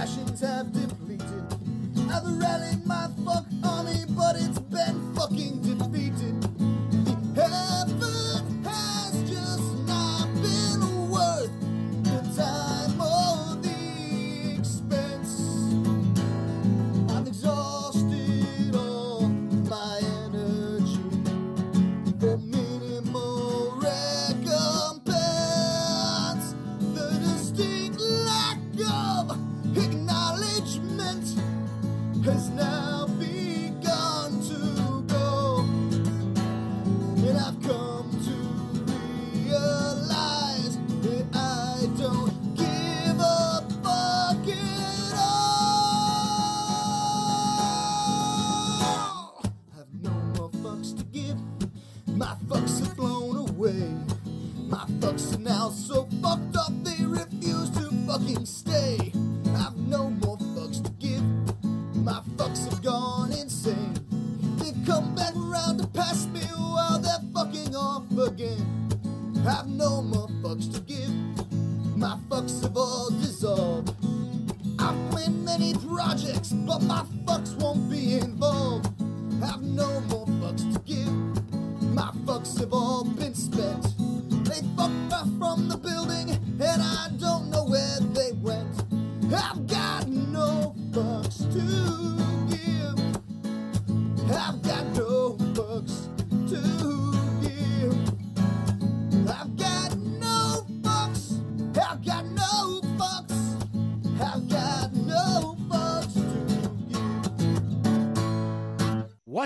[0.00, 1.44] rations have depleted.
[2.10, 5.89] I've rallied my fuck army, but it's been fucking defeated.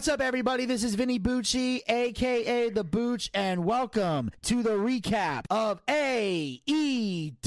[0.05, 0.67] What's up, everybody?
[0.67, 7.41] This is Vinny Bucci, aka The Booch, and welcome to the recap of AEW.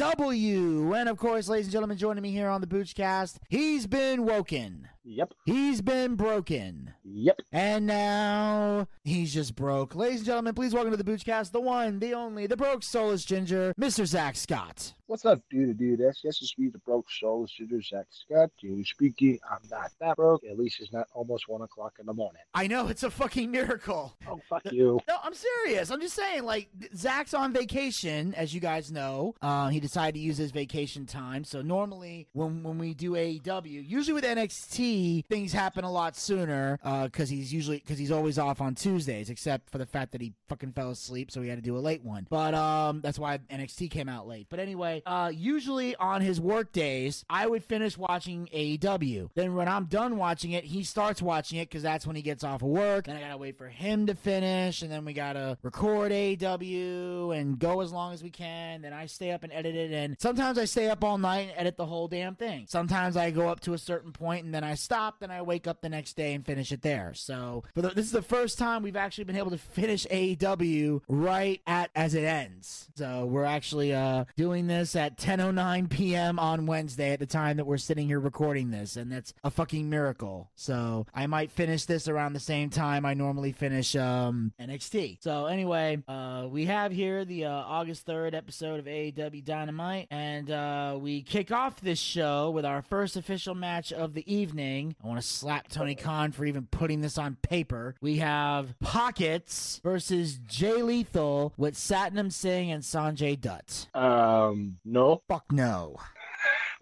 [0.99, 4.89] And of course, ladies and gentlemen, joining me here on the Boochcast, he's been woken.
[5.03, 5.35] Yep.
[5.45, 6.95] He's been broken.
[7.09, 7.39] Yep.
[7.53, 9.95] And now he's just broke.
[9.95, 13.23] Ladies and gentlemen, please welcome to the Boochcast, the one, the only, the broke soulless
[13.23, 14.05] ginger, Mr.
[14.05, 14.93] Zack Scott.
[15.07, 15.77] What's up, dude?
[15.77, 18.49] Dude, that's just to speak the broke soul, ginger, Zack Scott.
[18.59, 20.43] Dude, speaking, I'm not that broke.
[20.43, 22.41] At least it's not almost one o'clock in the morning.
[22.53, 24.17] I know it's a fucking miracle.
[24.27, 24.99] Oh, fuck you.
[25.07, 25.91] No, I'm serious.
[25.91, 29.33] I'm just saying, like, Zack's on vacation, as you guys know.
[29.41, 31.45] Uh, he decided to use his vacation time.
[31.45, 36.79] So normally, when when we do AEW, usually with NXT, things happen a lot sooner
[37.03, 40.33] because he's usually because he's always off on Tuesdays, except for the fact that he
[40.47, 42.27] fucking fell asleep, so he had to do a late one.
[42.29, 44.47] But um, that's why NXT came out late.
[44.49, 49.29] But anyway, uh, usually on his work days, I would finish watching AEW.
[49.35, 52.43] Then when I'm done watching it, he starts watching it because that's when he gets
[52.43, 53.05] off of work.
[53.05, 57.59] Then I gotta wait for him to finish, and then we gotta record AEW and
[57.59, 58.81] go as long as we can.
[58.81, 61.53] Then I stay up and edit it, and sometimes I stay up all night and
[61.57, 62.65] edit the whole damn thing.
[62.67, 65.19] Sometimes I go up to a certain point and then I stop.
[65.19, 67.13] Then I wake up the next day and finish it there.
[67.13, 71.61] So, but this is the first time we've actually been able to finish AEW right
[71.67, 72.89] at as it ends.
[72.95, 76.39] So we're actually uh, doing this at 10:09 p.m.
[76.39, 79.89] on Wednesday at the time that we're sitting here recording this, and that's a fucking
[79.89, 80.49] miracle.
[80.55, 85.17] So I might finish this around the same time I normally finish um, NXT.
[85.21, 90.49] So anyway, uh, we have here the uh, August 3rd episode of AEW Dynamite, and
[90.49, 94.95] uh, we kick off this show with our first official match of the evening.
[95.03, 97.95] I want to slap Tony Khan for even putting this on paper.
[98.01, 103.87] We have Pockets versus Jay Lethal with Satnam Singh and Sanjay Dutt.
[103.95, 105.21] Um, no.
[105.27, 105.97] Fuck no.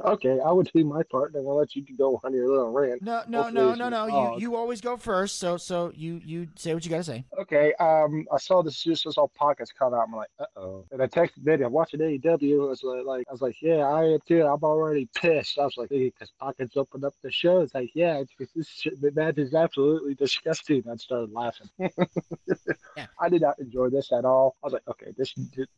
[0.04, 3.02] Okay, I would do my part, and I'll let you go on your little rant.
[3.02, 4.36] No, no, Hopefully no, no, no.
[4.36, 5.40] You you always go first.
[5.40, 7.26] So so you you say what you got to say.
[7.40, 10.06] Okay, um, I saw this just saw pockets come out.
[10.08, 10.86] I'm like, uh oh.
[10.92, 12.66] And I texted Betty, I'm watching AEW.
[12.66, 14.46] I was like, like, I was like, yeah, I am too.
[14.46, 15.58] I'm already pissed.
[15.58, 17.62] I was like, because pockets opened up the show.
[17.62, 20.84] It's like, yeah, it's, this shit, the match is absolutely disgusting.
[20.92, 21.70] I started laughing.
[22.98, 23.08] Yeah.
[23.20, 24.56] I did not enjoy this at all.
[24.64, 25.34] I was like, okay, this.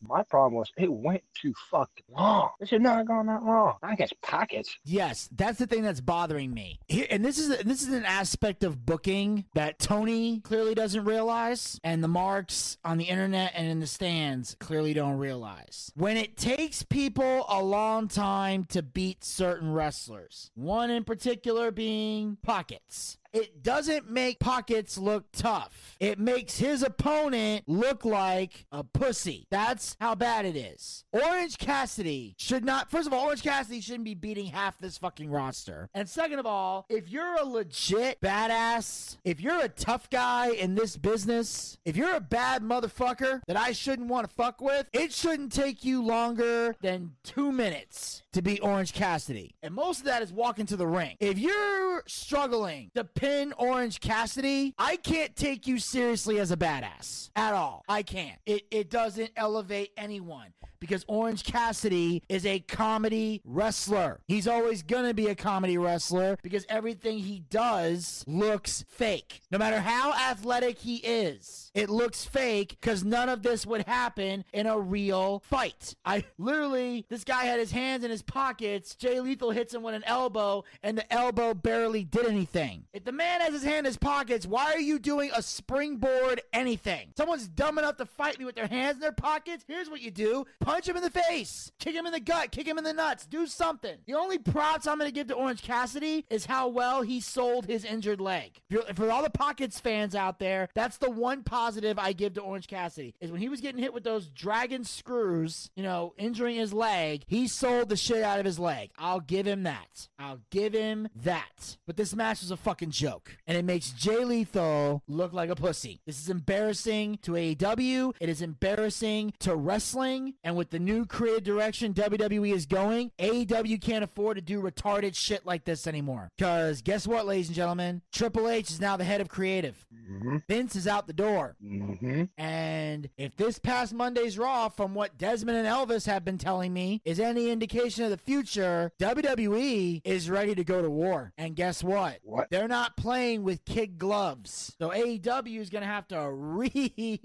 [0.08, 2.50] my problem was it went too fucking long.
[2.60, 3.74] This should not have gone that long.
[3.82, 4.78] I guess pockets.
[4.84, 6.80] Yes, that's the thing that's bothering me.
[7.10, 12.04] And this is this is an aspect of booking that Tony clearly doesn't realize, and
[12.04, 15.92] the marks on the internet and in the stands clearly don't realize.
[15.96, 22.38] When it takes people a long time to beat certain wrestlers, one in particular being
[22.42, 23.18] Pockets.
[23.38, 25.96] It doesn't make Pockets look tough.
[26.00, 29.46] It makes his opponent look like a pussy.
[29.52, 31.06] That's how bad it is.
[31.12, 35.30] Orange Cassidy should not, first of all, Orange Cassidy shouldn't be beating half this fucking
[35.30, 35.88] roster.
[35.94, 40.74] And second of all, if you're a legit badass, if you're a tough guy in
[40.74, 45.14] this business, if you're a bad motherfucker that I shouldn't want to fuck with, it
[45.14, 49.54] shouldn't take you longer than two minutes to beat Orange Cassidy.
[49.62, 51.18] And most of that is walking to the ring.
[51.20, 53.27] If you're struggling to pin
[53.58, 57.84] Orange Cassidy, I can't take you seriously as a badass at all.
[57.90, 58.40] I can't.
[58.46, 64.20] It, it doesn't elevate anyone because Orange Cassidy is a comedy wrestler.
[64.28, 69.42] He's always gonna be a comedy wrestler because everything he does looks fake.
[69.52, 74.44] No matter how athletic he is, it looks fake because none of this would happen
[74.54, 75.96] in a real fight.
[76.06, 78.96] I literally, this guy had his hands in his pockets.
[78.96, 82.86] Jay Lethal hits him with an elbow, and the elbow barely did anything.
[82.94, 86.42] If the man has his hand in his pockets, why are you doing a springboard
[86.54, 87.10] anything?
[87.18, 89.64] Someone's dumb enough to fight me with their hands in their pockets.
[89.68, 92.68] Here's what you do punch him in the face, kick him in the gut, kick
[92.68, 93.98] him in the nuts, do something.
[94.06, 97.66] The only props I'm going to give to Orange Cassidy is how well he sold
[97.66, 98.60] his injured leg.
[98.94, 102.68] For all the Pockets fans out there, that's the one positive I give to Orange
[102.68, 106.74] Cassidy is when he was getting hit with those dragon screws, you know, injuring his
[106.74, 108.92] leg, he sold the shit out of his leg.
[108.98, 110.10] I'll give him that.
[110.20, 111.78] I'll give him that.
[111.86, 113.38] But this match was a fucking joke.
[113.48, 116.02] And it makes Jay Lethal look like a pussy.
[116.06, 118.16] This is embarrassing to AEW.
[118.20, 120.34] It is embarrassing to wrestling.
[120.44, 125.16] And with the new creative direction WWE is going, AEW can't afford to do retarded
[125.16, 126.30] shit like this anymore.
[126.38, 128.02] Because guess what, ladies and gentlemen?
[128.12, 129.86] Triple H is now the head of creative.
[129.94, 130.38] Mm-hmm.
[130.48, 131.56] Vince is out the door.
[131.64, 132.24] Mm-hmm.
[132.38, 137.02] And if this past Monday's Raw, from what Desmond and Elvis have been telling me,
[137.06, 141.34] is any indication of the future, WWE is ready to go to war.
[141.38, 142.20] And guess what?
[142.24, 142.50] What?
[142.50, 144.76] They're not playing with kid gloves.
[144.80, 147.18] So AEW is going to have to really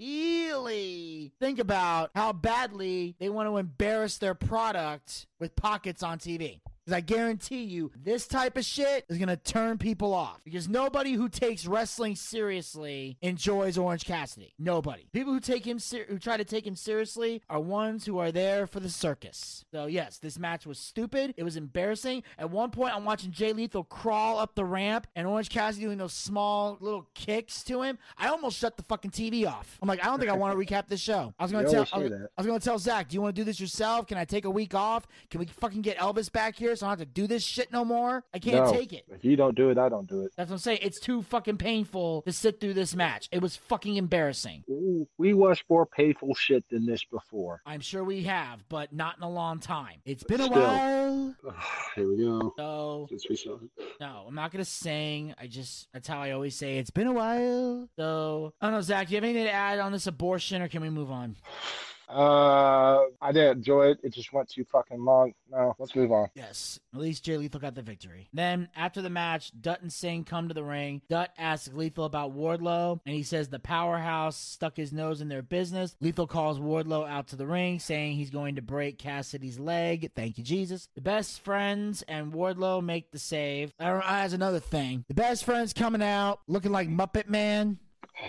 [1.39, 6.59] think about how badly they want to embarrass their product with pockets on TV.
[6.85, 10.41] Because I guarantee you, this type of shit is going to turn people off.
[10.43, 14.53] Because nobody who takes wrestling seriously enjoys Orange Cassidy.
[14.59, 15.07] Nobody.
[15.13, 18.31] People who take him ser- who try to take him seriously are ones who are
[18.31, 19.63] there for the circus.
[19.71, 21.33] So yes, this match was stupid.
[21.37, 22.23] It was embarrassing.
[22.37, 25.97] At one point, I'm watching Jay Lethal crawl up the ramp and Orange Cassidy doing
[25.97, 27.97] those small little kicks to him.
[28.17, 29.77] I almost shut the fucking TV off.
[29.81, 31.33] I'm like, I don't think I want to recap this show.
[31.39, 31.87] I was going to tell.
[31.93, 32.11] I was.
[32.11, 34.07] I was going to tell Zack, do you want to do this yourself?
[34.07, 35.07] Can I take a week off?
[35.29, 37.71] Can we fucking get Elvis back here so I don't have to do this shit
[37.71, 38.23] no more?
[38.33, 38.71] I can't No.
[38.71, 39.05] take it.
[39.09, 40.31] If you don't do it, I don't do it.
[40.37, 40.79] That's what I'm saying.
[40.81, 43.29] It's too fucking painful to sit through this match.
[43.31, 44.63] It was fucking embarrassing.
[44.69, 47.61] Ooh, we watched more painful shit than this before.
[47.65, 50.01] I'm sure we have, but not in a long time.
[50.05, 50.57] It's been a Still.
[50.61, 51.35] while.
[51.95, 52.53] Here we go.
[52.57, 53.69] So, Since we saw it.
[53.99, 55.33] no, I'm not going to sing.
[55.39, 57.87] I just, that's how I always say it's been a while.
[57.97, 60.67] So, I don't know, Zack, do you have anything to add on this abortion or
[60.67, 61.35] can we move on?
[62.09, 63.99] Uh, I did enjoy it.
[64.03, 65.33] It just went too fucking long.
[65.49, 66.29] No, let's move on.
[66.35, 68.27] Yes, at least Jay Lethal got the victory.
[68.33, 71.01] Then, after the match, Dutt and Singh come to the ring.
[71.09, 75.41] Dutt asks Lethal about Wardlow, and he says the powerhouse stuck his nose in their
[75.41, 75.95] business.
[76.01, 80.11] Lethal calls Wardlow out to the ring, saying he's going to break Cassidy's leg.
[80.15, 80.89] Thank you, Jesus.
[80.95, 83.73] The best friends and Wardlow make the save.
[83.79, 85.05] I don't, that's another thing.
[85.07, 87.79] The best friends coming out looking like Muppet Man.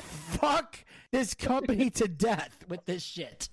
[0.00, 0.73] Fuck
[1.14, 3.48] this company to death with this shit.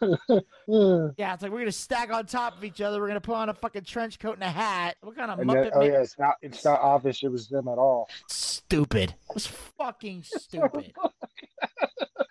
[0.00, 3.00] Yeah, it's like we're gonna stack on top of each other.
[3.00, 4.96] We're gonna put on a fucking trench coat and a hat.
[5.02, 5.92] What kind of And Muppet then, oh man?
[5.92, 8.08] yeah, it's not it's not obvious it was them at all.
[8.28, 9.14] Stupid.
[9.30, 10.92] It was fucking stupid.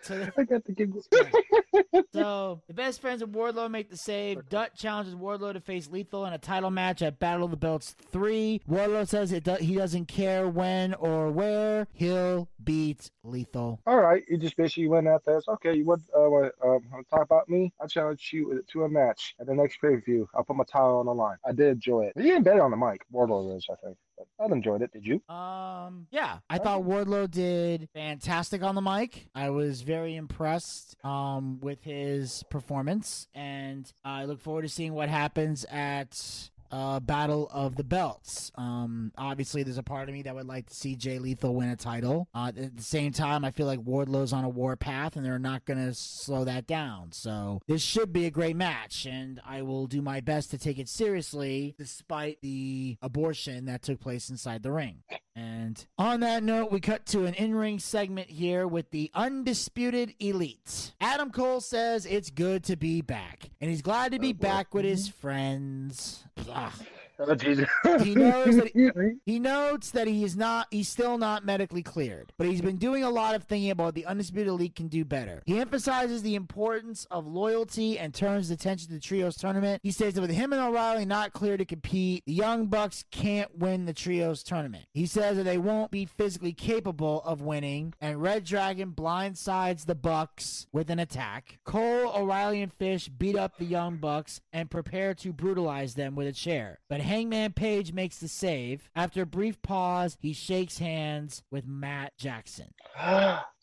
[0.02, 1.08] so, I got the giggles.
[1.14, 4.48] so so the best friends of Wardlow make the save.
[4.50, 7.96] Dutt challenges Wardlow to face Lethal in a title match at Battle of the Belts
[8.12, 8.62] 3.
[8.70, 11.88] Wardlow says it do- he doesn't care when or where.
[11.94, 13.80] He'll beat Lethal.
[13.86, 15.38] All right, you just basically went out there.
[15.38, 15.76] It's okay.
[15.76, 17.57] You want uh, what, um, talk about me?
[17.82, 20.28] I challenge you to a match at the next pay per view.
[20.36, 21.38] I'll put my title on the line.
[21.46, 22.14] I did enjoy it.
[22.16, 23.02] He getting better on the mic.
[23.14, 23.98] Wardlow is, I think.
[24.18, 24.92] But I enjoyed it.
[24.92, 25.22] Did you?
[25.34, 29.28] Um, yeah, I thought Wardlow did fantastic on the mic.
[29.36, 35.10] I was very impressed um with his performance, and I look forward to seeing what
[35.10, 38.52] happens at uh, Battle of the Belts.
[38.56, 41.70] Um, obviously, there's a part of me that would like to see Jay Lethal win
[41.70, 42.28] a title.
[42.34, 45.40] Uh, at the same time, I feel like Wardlow's on a war path, and they're
[45.40, 47.12] not going to slow that down.
[47.12, 50.80] So this should be a great match, and I will do my best to take
[50.80, 55.04] it seriously, despite the abortion that took place inside the ring.
[55.38, 60.16] And on that note, we cut to an in ring segment here with the Undisputed
[60.20, 60.96] Elite.
[61.00, 64.74] Adam Cole says it's good to be back, and he's glad to be uh, back
[64.74, 65.20] with his mm-hmm.
[65.20, 66.24] friends.
[66.52, 66.72] Ugh.
[67.20, 72.32] Oh, He knows that He notes that he is not he's still not medically cleared,
[72.38, 75.04] but he's been doing a lot of thinking about what the Undisputed Elite can do
[75.04, 75.42] better.
[75.46, 79.82] He emphasizes the importance of loyalty and turns attention to the Trios tournament.
[79.84, 83.58] He says that with him and O'Reilly not clear to compete, the Young Bucks can't
[83.58, 84.86] win the Trios tournament.
[84.94, 89.96] He says that they won't be physically capable of winning, and Red Dragon blindsides the
[89.96, 91.60] Bucks with an attack.
[91.64, 96.28] Cole, O'Reilly, and Fish beat up the Young Bucks and prepare to brutalize them with
[96.28, 96.80] a chair.
[96.90, 98.90] But Hangman Page makes the save.
[98.94, 102.74] After a brief pause, he shakes hands with Matt Jackson.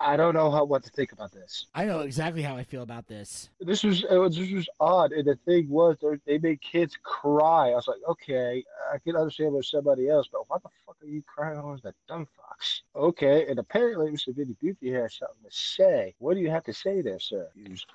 [0.00, 1.66] I don't know how what to think about this.
[1.74, 3.48] I know exactly how I feel about this.
[3.60, 5.96] This was it was this was odd, and the thing was
[6.26, 7.70] they made kids cry.
[7.70, 11.06] I was like, okay, I can understand with somebody else, but why the fuck are
[11.06, 12.82] you crying over that dumb fox?
[12.94, 14.34] Okay, and apparently Mr.
[14.34, 16.14] Vinny Beauty has something to say.
[16.18, 17.48] What do you have to say there, sir?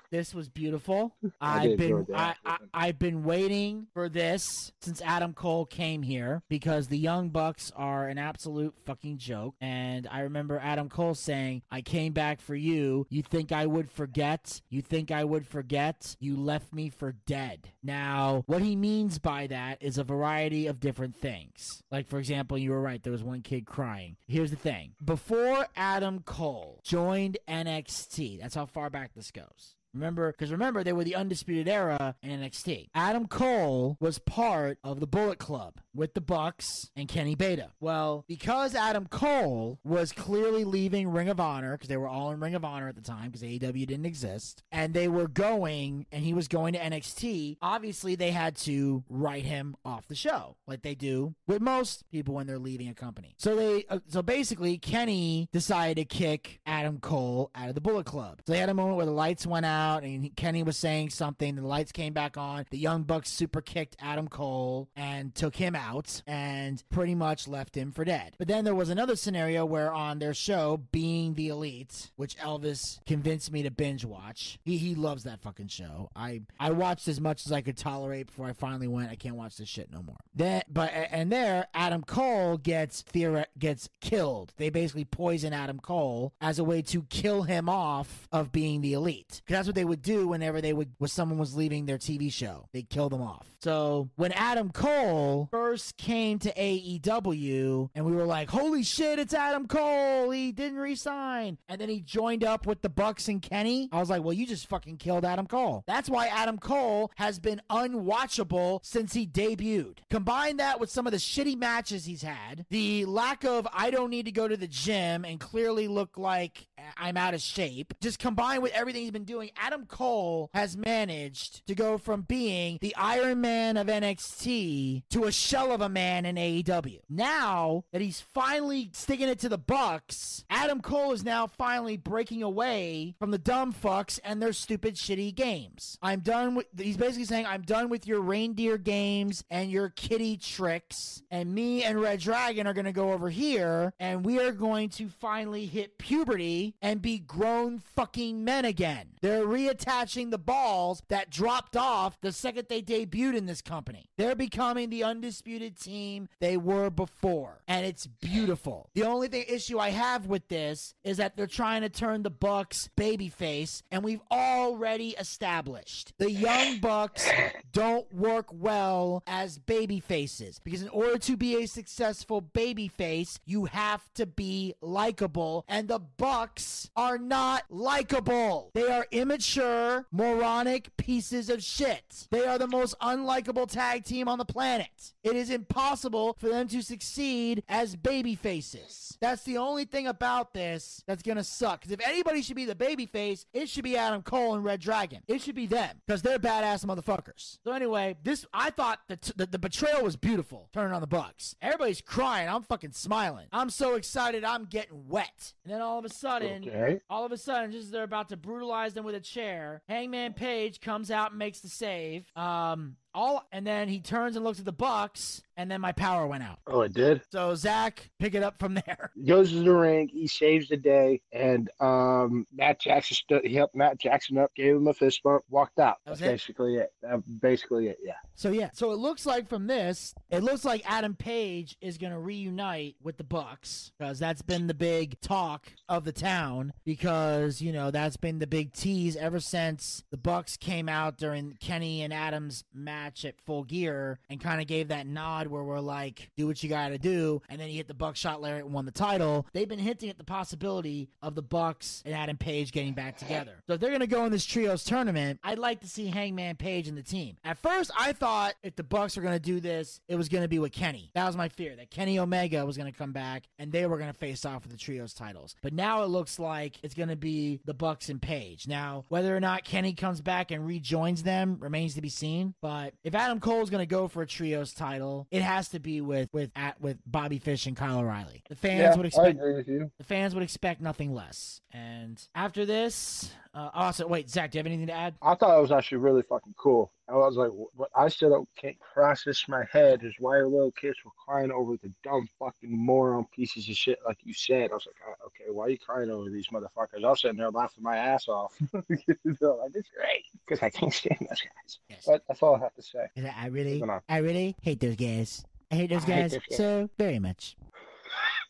[0.09, 1.15] This was beautiful.
[1.41, 2.33] I've been I.
[2.45, 7.71] I, I've been waiting for this since Adam Cole came here because the Young Bucks
[7.73, 9.55] are an absolute fucking joke.
[9.61, 13.07] And I remember Adam Cole saying, "I came back for you.
[13.09, 14.61] You think I would forget?
[14.69, 16.17] You think I would forget?
[16.19, 20.81] You left me for dead." Now, what he means by that is a variety of
[20.81, 21.81] different things.
[21.89, 23.01] Like for example, you were right.
[23.01, 24.17] There was one kid crying.
[24.27, 29.77] Here's the thing: before Adam Cole joined NXT, that's how far back this goes.
[29.93, 32.89] Remember, because remember, they were the Undisputed Era in NXT.
[32.93, 37.71] Adam Cole was part of the Bullet Club with the Bucks and Kenny Beta.
[37.79, 42.39] Well, because Adam Cole was clearly leaving Ring of Honor, because they were all in
[42.39, 46.23] Ring of Honor at the time, because AEW didn't exist, and they were going, and
[46.23, 50.83] he was going to NXT, obviously they had to write him off the show, like
[50.83, 53.33] they do with most people when they're leaving a company.
[53.37, 58.05] So they, uh, so basically, Kenny decided to kick Adam Cole out of the Bullet
[58.05, 58.41] Club.
[58.45, 61.09] So they had a moment where the lights went out, and he- Kenny was saying
[61.11, 61.55] something.
[61.55, 62.65] The lights came back on.
[62.69, 67.75] The Young Bucks super kicked Adam Cole and took him out, and pretty much left
[67.75, 68.35] him for dead.
[68.37, 72.99] But then there was another scenario where on their show, Being the Elite, which Elvis
[73.05, 74.59] convinced me to binge watch.
[74.63, 76.09] He he loves that fucking show.
[76.15, 79.11] I I watched as much as I could tolerate before I finally went.
[79.11, 80.17] I can't watch this shit no more.
[80.35, 84.53] Then, but and there, Adam Cole gets theori- gets killed.
[84.57, 88.93] They basically poison Adam Cole as a way to kill him off of being the
[88.93, 89.41] elite.
[89.47, 92.31] 'Cause that's what they would do whenever they would when someone was leaving their TV
[92.31, 92.67] show.
[92.73, 93.47] They'd kill them off.
[93.61, 99.33] So when Adam Cole first came to AEW, and we were like, "Holy shit, it's
[99.33, 100.31] Adam Cole!
[100.31, 103.89] He didn't resign," and then he joined up with the Bucks and Kenny.
[103.91, 107.37] I was like, "Well, you just fucking killed Adam Cole." That's why Adam Cole has
[107.37, 109.99] been unwatchable since he debuted.
[110.09, 114.09] Combine that with some of the shitty matches he's had, the lack of I don't
[114.09, 116.67] need to go to the gym and clearly look like
[116.97, 117.93] I'm out of shape.
[118.01, 122.77] Just combined with everything he's been doing, Adam Cole has managed to go from being
[122.81, 126.99] the Iron Man of NXT to a shell of a man in AEW.
[127.09, 132.43] Now that he's finally sticking it to the Bucks, Adam Cole is now finally breaking
[132.43, 135.97] away from the dumb fucks and their stupid shitty games.
[136.01, 140.37] I'm done with he's basically saying I'm done with your reindeer games and your kitty
[140.37, 144.51] tricks and me and Red Dragon are going to go over here and we are
[144.51, 149.11] going to finally hit puberty and be grown fucking men again.
[149.21, 154.05] They're reattaching the balls that dropped off the second they debuted in this company.
[154.17, 158.89] They're becoming the undisputed team they were before, and it's beautiful.
[158.93, 162.29] The only thing issue I have with this is that they're trying to turn the
[162.29, 167.29] Bucks babyface, and we've already established the Young Bucks
[167.71, 173.39] don't work well as baby faces because in order to be a successful baby face,
[173.45, 176.58] you have to be likable, and the Bucks
[176.95, 178.71] Are not likable.
[178.73, 182.27] They are immature, moronic pieces of shit.
[182.31, 185.13] They are the most unlikable tag team on the planet.
[185.23, 189.17] It is impossible for them to succeed as baby faces.
[189.21, 191.81] That's the only thing about this that's gonna suck.
[191.81, 194.79] Because if anybody should be the baby face, it should be Adam Cole and Red
[194.81, 195.21] Dragon.
[195.27, 197.59] It should be them because they're badass motherfuckers.
[197.63, 200.69] So anyway, this I thought the, t- the the betrayal was beautiful.
[200.73, 202.49] Turning on the Bucks, everybody's crying.
[202.49, 203.47] I'm fucking smiling.
[203.51, 204.43] I'm so excited.
[204.43, 205.53] I'm getting wet.
[205.63, 206.99] And then all of a sudden, Okay.
[207.09, 210.33] all of a sudden, just as they're about to brutalize them with a chair, Hangman
[210.33, 212.31] Page comes out and makes the save.
[212.35, 216.27] Um, all and then he turns and looks at the Bucks, and then my power
[216.27, 216.59] went out.
[216.67, 217.21] Oh, it did.
[217.31, 219.11] So Zack, pick it up from there.
[219.25, 220.07] Goes to the ring.
[220.07, 223.17] He saves the day, and um, Matt Jackson.
[223.43, 225.97] He helped Matt Jackson up, gave him a fist bump, walked out.
[226.05, 226.25] That's it?
[226.25, 226.91] basically it.
[227.01, 227.97] That's basically it.
[228.03, 228.13] Yeah.
[228.35, 232.13] So yeah, so it looks like from this, it looks like Adam Page is going
[232.13, 237.61] to reunite with the Bucks because that's been the big talk of the town because,
[237.61, 242.01] you know, that's been the big tease ever since the Bucks came out during Kenny
[242.01, 246.29] and Adam's match at Full Gear and kind of gave that nod where we're like,
[246.37, 248.85] do what you got to do, and then he hit the Buckshot Lariat and won
[248.85, 249.47] the title.
[249.53, 253.63] They've been hinting at the possibility of the Bucks and Adam Page getting back together.
[253.67, 256.55] So if they're going to go in this trios tournament, I'd like to see Hangman
[256.55, 257.37] Page and the team.
[257.43, 260.43] At first, I thought if the Bucks were going to do this, it was going
[260.43, 261.11] to be with Kenny.
[261.13, 263.97] That was my fear that Kenny Omega was going to come back and they were
[263.97, 265.55] going to face off for the trios titles.
[265.61, 268.67] But now it looks like it's going to be the Bucks and Page.
[268.67, 272.53] Now, whether or not Kenny comes back and rejoins them remains to be seen.
[272.61, 275.79] But if Adam Cole is going to go for a trios title, it has to
[275.79, 278.43] be with with at with Bobby Fish and Kyle O'Reilly.
[278.49, 279.91] The fans yeah, would I expect agree with you.
[279.97, 281.61] the fans would expect nothing less.
[281.71, 285.15] And after this, uh, also wait, Zack, do you have anything to add?
[285.21, 286.91] I thought it was actually really fucking cool.
[287.07, 290.97] I was like, what I still don't can't process my head is why little kids
[291.03, 294.69] were crying over the dumb fucking moron pieces of shit like you said.
[294.69, 297.03] I was like, "Ah, okay, why are you crying over these motherfuckers?
[297.03, 298.55] I was sitting there laughing my ass off.
[298.89, 301.79] you know, like, it's great because I can't stand those guys.
[301.89, 302.03] Yes.
[302.05, 303.07] But that's all I have to say.
[303.35, 305.43] I really, I really hate those guys.
[305.71, 306.57] I hate those I guys those guys.
[306.57, 307.55] so very much.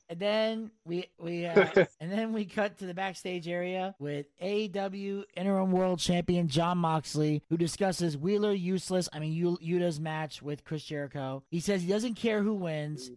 [0.10, 1.70] And then we we uh,
[2.00, 7.44] and then we cut to the backstage area with AEW interim world champion Jon Moxley,
[7.50, 9.08] who discusses Wheeler useless.
[9.14, 11.44] I mean Yu- Yuta's match with Chris Jericho.
[11.52, 13.12] He says he doesn't care who wins.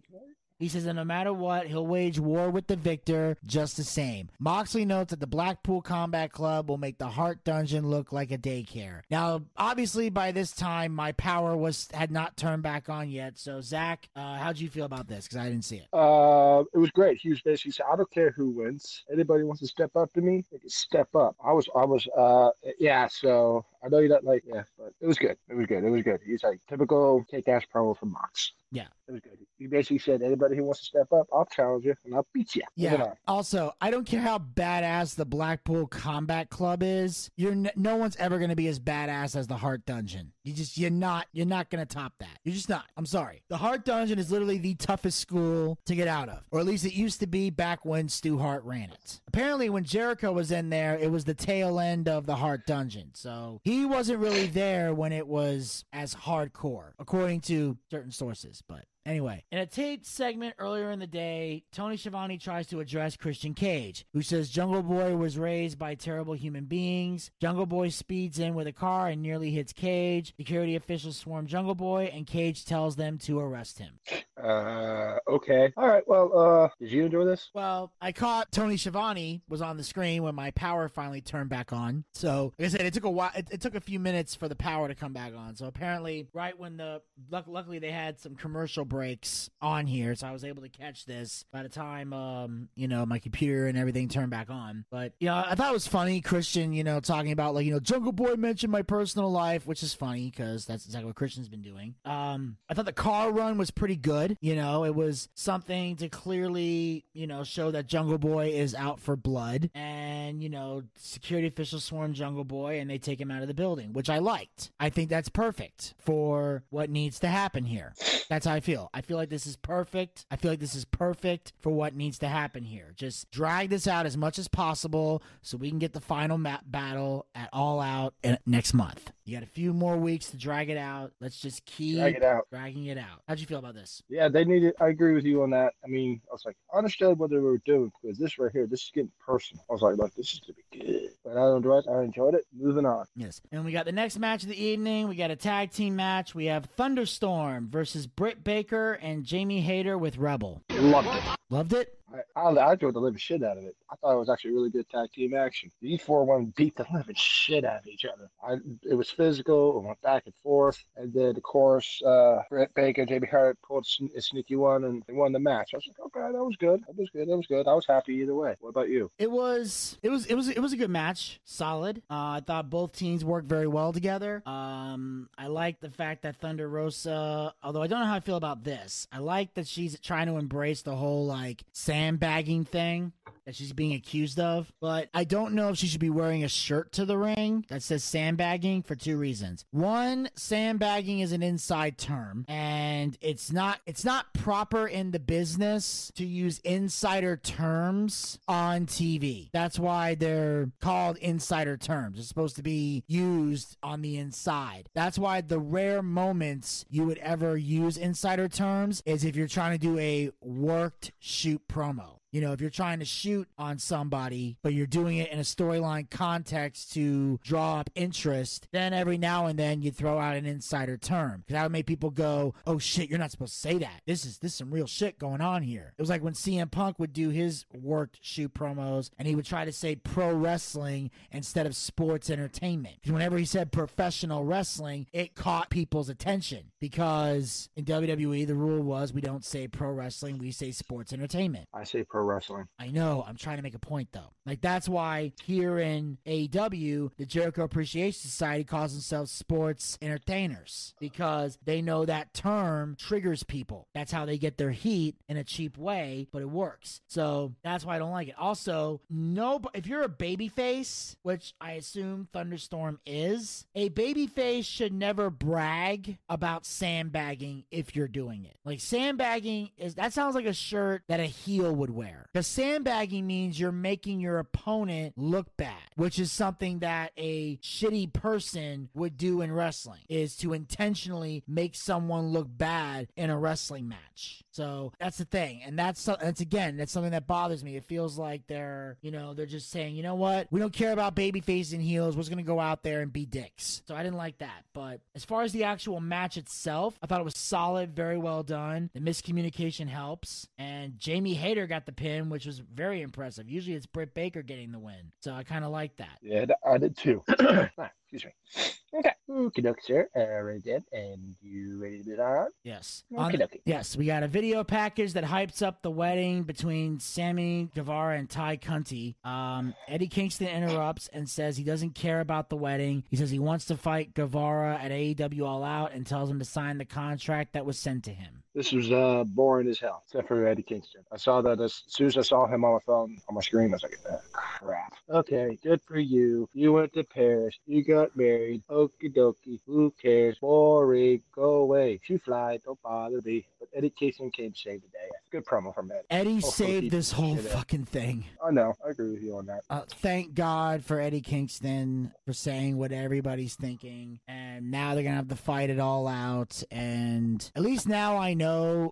[0.63, 4.29] He says that no matter what, he'll wage war with the victor just the same.
[4.39, 8.37] Moxley notes that the Blackpool Combat Club will make the Hart Dungeon look like a
[8.37, 9.01] daycare.
[9.11, 13.37] Now, obviously, by this time, my power was had not turned back on yet.
[13.37, 15.25] So, Zack, uh, how'd you feel about this?
[15.25, 15.87] Because I didn't see it.
[15.91, 17.17] Uh, it was great.
[17.19, 19.03] He was basically saying, "I don't care who wins.
[19.11, 22.07] Anybody wants to step up to me, they can step up." I was, I was,
[22.17, 23.07] uh, yeah.
[23.07, 25.35] So I know you don't like, yeah, but it was good.
[25.49, 25.83] It was good.
[25.83, 26.21] It was good.
[26.25, 28.53] He's like typical kick-ass promo from Mox.
[28.71, 28.87] Yeah.
[29.07, 29.37] it was good.
[29.57, 32.55] He basically said, "Anybody who wants to step up, I'll challenge you and I'll beat
[32.55, 33.13] you." Yeah.
[33.27, 37.29] Also, I don't care how badass the Blackpool Combat Club is.
[37.35, 40.31] You're n- no one's ever going to be as badass as the Hart Dungeon.
[40.43, 42.39] You just you're not you're not to top that.
[42.43, 42.85] You're just not.
[42.97, 43.43] I'm sorry.
[43.49, 46.85] The Hart Dungeon is literally the toughest school to get out of, or at least
[46.85, 49.21] it used to be back when Stu Hart ran it.
[49.27, 53.11] Apparently, when Jericho was in there, it was the tail end of the Hart Dungeon,
[53.13, 58.61] so he wasn't really there when it was as hardcore, according to certain sources.
[58.67, 63.17] But Anyway, in a taped segment earlier in the day, Tony Schiavone tries to address
[63.17, 67.29] Christian Cage, who says Jungle Boy was raised by terrible human beings.
[67.41, 70.33] Jungle Boy speeds in with a car and nearly hits Cage.
[70.37, 73.99] Security officials swarm Jungle Boy, and Cage tells them to arrest him.
[74.41, 75.73] Uh, okay.
[75.75, 76.07] All right.
[76.07, 77.49] Well, uh, did you enjoy this?
[77.53, 81.73] Well, I caught Tony Schiavone was on the screen when my power finally turned back
[81.73, 82.05] on.
[82.13, 83.31] So, like I said, it took a while.
[83.35, 85.55] It, it took a few minutes for the power to come back on.
[85.55, 90.27] So apparently, right when the luck, luckily they had some commercial breaks on here, so
[90.27, 93.75] I was able to catch this by the time um you know my computer and
[93.75, 94.85] everything turned back on.
[94.91, 97.71] But you know, I thought it was funny Christian, you know, talking about like you
[97.71, 101.49] know Jungle Boy mentioned my personal life, which is funny because that's exactly what Christian's
[101.49, 101.95] been doing.
[102.05, 104.37] Um, I thought the car run was pretty good.
[104.41, 108.99] You know, it was something to clearly you know show that Jungle Boy is out
[108.99, 113.41] for blood, and you know security officials swarm Jungle Boy and they take him out
[113.41, 114.71] of the building, which I liked.
[114.79, 117.93] I think that's perfect for what needs to happen here.
[118.29, 118.82] That's how I feel.
[118.93, 120.25] I feel like this is perfect.
[120.31, 122.93] I feel like this is perfect for what needs to happen here.
[122.95, 126.59] Just drag this out as much as possible so we can get the final ma-
[126.65, 129.11] battle at All Out in- next month.
[129.25, 131.13] You got a few more weeks to drag it out.
[131.21, 132.45] Let's just keep Drag it out.
[132.51, 133.21] dragging it out.
[133.25, 134.03] How'd you feel about this?
[134.09, 134.69] Yeah, they needed.
[134.69, 134.75] It.
[134.81, 135.73] I agree with you on that.
[135.81, 138.67] I mean, I was like, I understood what they were doing because this right here,
[138.67, 139.63] this is getting personal.
[139.69, 141.09] I was like, look, this is gonna be good.
[141.23, 141.87] But I enjoyed.
[141.87, 142.45] I enjoyed it.
[142.53, 143.05] Moving on.
[143.15, 143.41] Yes.
[143.53, 145.07] And we got the next match of the evening.
[145.07, 146.35] We got a tag team match.
[146.35, 150.63] We have Thunderstorm versus Britt Baker and Jamie Hayter with Rebel.
[150.69, 151.23] Loved it.
[151.49, 151.97] Loved it?
[152.13, 153.75] I, I, I enjoyed the living shit out of it.
[153.91, 155.71] I thought it was actually really good tag team action.
[155.81, 158.29] These four one beat the living shit out of each other.
[158.45, 159.77] I, it was physical.
[159.77, 163.87] It went back and forth, and then of course uh, Britt Baker, Jamie Hart pulled
[164.15, 165.71] a sneaky one and they won the match.
[165.73, 166.81] I was like, okay, that was good.
[166.87, 167.27] That was good.
[167.27, 167.67] That was good.
[167.67, 168.55] I was happy either way.
[168.59, 169.11] What about you?
[169.17, 171.39] It was it was it was it was a good match.
[171.45, 171.97] Solid.
[172.09, 174.43] Uh, I thought both teams worked very well together.
[174.45, 178.35] Um, I like the fact that Thunder Rosa, although I don't know how I feel
[178.35, 179.07] about this.
[179.11, 181.63] I like that she's trying to embrace the whole like
[182.03, 183.13] sandbagging thing
[183.45, 184.71] that she's being accused of.
[184.79, 187.83] But I don't know if she should be wearing a shirt to the ring that
[187.83, 189.65] says sandbagging for two reasons.
[189.71, 196.11] One, sandbagging is an inside term and it's not it's not proper in the business
[196.15, 199.49] to use insider terms on TV.
[199.51, 202.19] That's why they're called insider terms.
[202.19, 204.89] It's supposed to be used on the inside.
[204.93, 209.71] That's why the rare moments you would ever use insider terms is if you're trying
[209.71, 212.17] to do a worked shoot promo.
[212.33, 215.43] You know, if you're trying to shoot on somebody, but you're doing it in a
[215.43, 220.47] storyline context to draw up interest, then every now and then you throw out an
[220.47, 221.41] insider term.
[221.41, 224.01] Because that would make people go, oh shit, you're not supposed to say that.
[224.07, 225.93] This is this is some real shit going on here.
[225.95, 229.45] It was like when CM Punk would do his worked shoot promos and he would
[229.45, 232.95] try to say pro wrestling instead of sports entertainment.
[232.95, 236.71] Because whenever he said professional wrestling, it caught people's attention.
[236.79, 241.67] Because in WWE, the rule was we don't say pro wrestling, we say sports entertainment.
[241.73, 242.67] I say pro wrestling.
[242.79, 243.23] I know.
[243.27, 244.33] I'm trying to make a point though.
[244.45, 251.57] Like that's why here in AEW, the Jericho Appreciation Society calls themselves sports entertainers because
[251.63, 253.87] they know that term triggers people.
[253.93, 257.01] That's how they get their heat in a cheap way, but it works.
[257.07, 258.35] So that's why I don't like it.
[258.37, 265.29] Also, no, if you're a babyface, which I assume Thunderstorm is, a babyface should never
[265.29, 268.57] brag about sandbagging if you're doing it.
[268.65, 272.12] Like sandbagging is that sounds like a shirt that a heel would wear.
[272.31, 278.11] Because sandbagging means you're making your opponent look bad, which is something that a shitty
[278.13, 283.87] person would do in wrestling, is to intentionally make someone look bad in a wrestling
[283.87, 284.43] match.
[284.53, 287.75] So that's the thing, and that's that's again that's something that bothers me.
[287.75, 290.93] It feels like they're you know they're just saying you know what we don't care
[290.93, 292.15] about babyface and heels.
[292.15, 293.81] We're just gonna go out there and be dicks.
[293.87, 294.63] So I didn't like that.
[294.73, 298.43] But as far as the actual match itself, I thought it was solid, very well
[298.43, 298.91] done.
[298.93, 303.49] The miscommunication helps, and Jamie Hayter got the pin, which was very impressive.
[303.49, 306.19] Usually it's Britt Baker getting the win, so I kind of like that.
[306.21, 307.23] Yeah, I did too.
[308.13, 308.99] Excuse me.
[308.99, 309.09] Okay.
[309.27, 310.07] Okie dokie, sir.
[310.15, 310.83] Uh, ready, dead.
[310.91, 312.47] And you ready to move on?
[312.63, 313.03] Yes.
[313.11, 313.61] Okie dokie.
[313.65, 318.29] Yes, we got a video package that hypes up the wedding between Sammy Guevara and
[318.29, 319.15] Tay Conti.
[319.23, 323.03] Um, Eddie Kingston interrupts and says he doesn't care about the wedding.
[323.09, 326.45] He says he wants to fight Guevara at AEW All Out and tells him to
[326.45, 328.42] sign the contract that was sent to him.
[328.55, 331.01] This was uh, boring as hell, except for Eddie Kingston.
[331.11, 333.71] I saw that as soon as I saw him on my phone, on my screen,
[333.71, 334.93] I was like, oh, crap.
[335.09, 336.47] Okay, good for you.
[336.53, 337.55] You went to Paris.
[337.65, 338.61] You got married.
[338.69, 339.59] Okie dokie.
[339.65, 340.37] Who cares?
[340.39, 341.21] Boring.
[341.33, 341.99] Go away.
[342.03, 342.59] She fly.
[342.63, 343.45] Don't bother me.
[343.59, 345.09] But Eddie Kingston came to save the day.
[345.31, 346.05] Good promo from Eddie.
[346.11, 348.25] Eddie Oh, saved this whole fucking thing.
[348.45, 348.73] I know.
[348.85, 349.61] I agree with you on that.
[349.69, 354.19] Uh, thank God for Eddie Kingston for saying what everybody's thinking.
[354.27, 356.61] And now they're going to have to fight it all out.
[356.69, 358.42] And at least now I know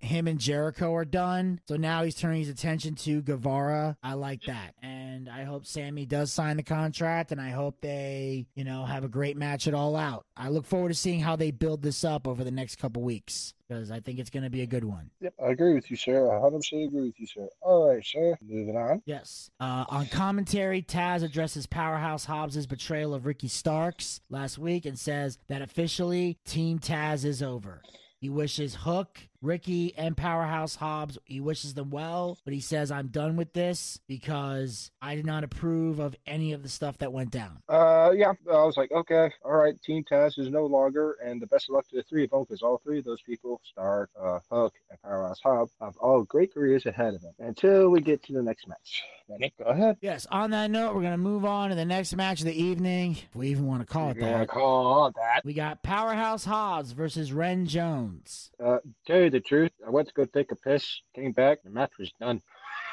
[0.01, 1.59] him and Jericho are done.
[1.67, 3.97] So now he's turning his attention to Guevara.
[4.03, 4.75] I like that.
[4.81, 7.31] And I hope Sammy does sign the contract.
[7.31, 10.25] And I hope they, you know, have a great match at all out.
[10.35, 13.53] I look forward to seeing how they build this up over the next couple weeks
[13.71, 15.09] because I think it's going to be a good one.
[15.21, 16.29] Yep, I agree with you, sir.
[16.29, 17.47] I 100% agree with you, sir.
[17.61, 18.37] All right, sir.
[18.41, 19.01] Moving on.
[19.05, 19.49] Yes.
[19.61, 25.37] Uh, on commentary, Taz addresses Powerhouse Hobbs' betrayal of Ricky Starks last week and says
[25.47, 27.81] that officially Team Taz is over.
[28.19, 33.07] He wishes Hook, Ricky, and Powerhouse Hobbs, he wishes them well, but he says, I'm
[33.07, 37.31] done with this because I did not approve of any of the stuff that went
[37.31, 37.61] down.
[37.67, 41.47] Uh, yeah, I was like, okay, all right, Team Taz is no longer, and the
[41.47, 44.09] best of luck to the three of them, because all three of those people, Star,
[44.19, 48.23] uh, Hook, and Powerhouse Hobb, have all great careers ahead of them until we get
[48.23, 49.03] to the next match.
[49.39, 49.97] Nick, go ahead.
[50.01, 52.61] Yes, on that note, we're going to move on to the next match of the
[52.61, 54.47] evening, if we even want to call it that.
[54.49, 55.45] call that.
[55.45, 58.51] We got Powerhouse Hobbs versus Ren Jones.
[58.63, 61.69] Uh, tell you the truth, I went to go take a piss, came back, the
[61.69, 62.41] match was done.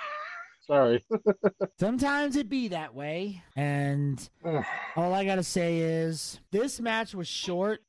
[0.67, 1.05] Sorry.
[1.79, 3.43] Sometimes it be that way.
[3.57, 4.29] And
[4.97, 7.83] all I gotta say is this match was short,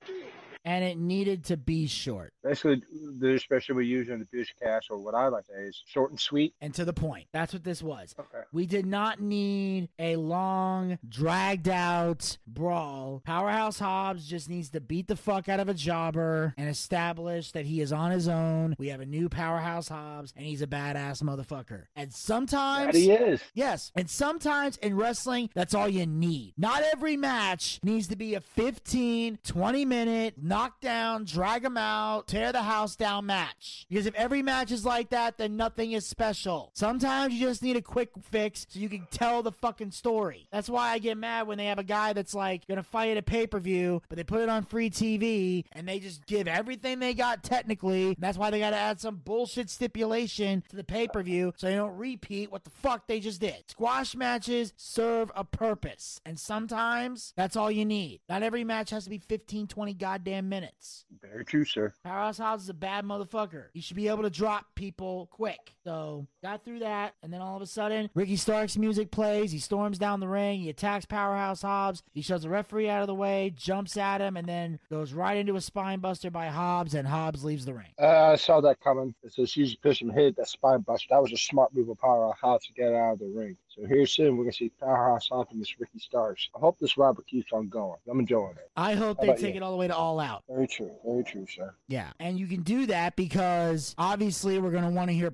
[0.65, 2.81] and it needed to be short Basically,
[3.19, 6.11] the expression we use in the Boochcast, or what I like to say, is short
[6.11, 6.53] and sweet.
[6.61, 7.27] and to the point.
[7.33, 8.15] That's what this was.
[8.17, 8.43] Okay.
[8.53, 13.21] We did not need a long, dragged out brawl.
[13.25, 17.65] Powerhouse Hobbs just needs to beat the fuck out of a jobber and establish that
[17.65, 18.75] he is on his own.
[18.79, 21.85] We have a new Powerhouse Hobbs and he's a badass motherfucker.
[21.95, 22.93] And sometimes.
[22.93, 23.41] That he is.
[23.53, 23.91] Yes.
[23.95, 26.53] And sometimes in wrestling, that's all you need.
[26.57, 32.51] Not every match needs to be a 15, 20 minute knockdown, drag them out, tear
[32.51, 33.85] the house down match.
[33.87, 36.71] Because if every match is like that, then nothing is special.
[36.73, 40.47] Sometimes you just need a quick fix so you can tell the fucking story.
[40.51, 43.17] That's why I get mad when they have a guy that's like gonna fight at
[43.17, 46.47] a pay per view, but they put it on free TV and they just give
[46.47, 48.15] everything they got technically.
[48.17, 51.75] That's why they gotta add some bullshit stipulation to the pay per view so they
[51.75, 53.63] don't repeat what the fuck they just did.
[53.67, 58.21] Squash matches serve a purpose, and sometimes that's all you need.
[58.27, 61.05] Not every match has to be 15, 20 goddamn minutes.
[61.21, 61.93] Very true, sir.
[62.03, 63.65] Powerhouse Hobbs is a bad motherfucker.
[63.73, 65.75] He should be able to drop people quick.
[65.89, 69.51] So got through that, and then all of a sudden, Ricky Starks' music plays.
[69.51, 70.59] He storms down the ring.
[70.59, 72.03] He attacks Powerhouse Hobbs.
[72.13, 75.35] He shoves the referee out of the way, jumps at him, and then goes right
[75.35, 77.91] into a spine buster by Hobbs, and Hobbs leaves the ring.
[77.99, 79.15] Uh, I saw that coming.
[79.29, 81.07] So she's pushing him, hit that spine buster.
[81.09, 83.57] That was a smart move of Powerhouse Hobbs to get out of the ring.
[83.75, 86.49] So here soon, we're gonna see Powerhouse Hobbs and Miss Ricky Starks.
[86.55, 87.97] I hope this Robert keeps on going.
[88.09, 88.69] I'm enjoying it.
[88.75, 89.61] I hope How they take you?
[89.61, 90.43] it all the way to All Out.
[90.49, 90.91] Very true.
[91.05, 91.73] Very true, sir.
[91.87, 92.09] Yeah.
[92.19, 95.31] And you can do that because obviously we're going to want to hear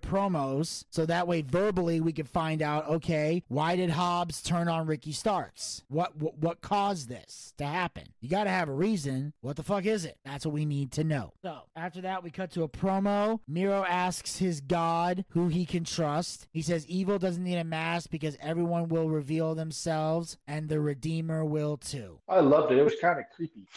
[0.90, 5.12] So that way, verbally, we could find out okay, why did Hobbs turn on Ricky
[5.12, 5.84] Starks?
[5.88, 8.06] What, what, what caused this to happen?
[8.22, 9.34] You got to have a reason.
[9.42, 10.18] What the fuck is it?
[10.26, 11.34] That's what we need to know.
[11.44, 13.40] So after that, we cut to a promo.
[13.48, 16.48] Miro asks his god who he can trust.
[16.52, 21.44] He says evil doesn't need a mask because everyone will reveal themselves and the Redeemer
[21.44, 22.20] will too.
[22.28, 22.78] I loved it.
[22.78, 23.68] It was kind of creepy.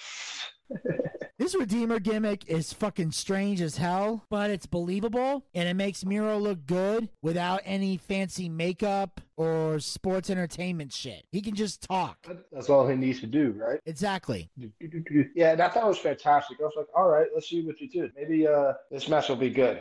[1.39, 6.37] This Redeemer gimmick is fucking strange as hell, but it's believable and it makes Miro
[6.37, 11.25] look good without any fancy makeup or sports entertainment shit.
[11.31, 12.27] He can just talk.
[12.53, 13.81] That's all he needs to do, right?
[13.87, 14.51] Exactly.
[15.35, 16.59] Yeah, and I thought it was fantastic.
[16.61, 18.11] I was like, all right, let's see what you do.
[18.17, 19.81] Maybe uh, this match will be good.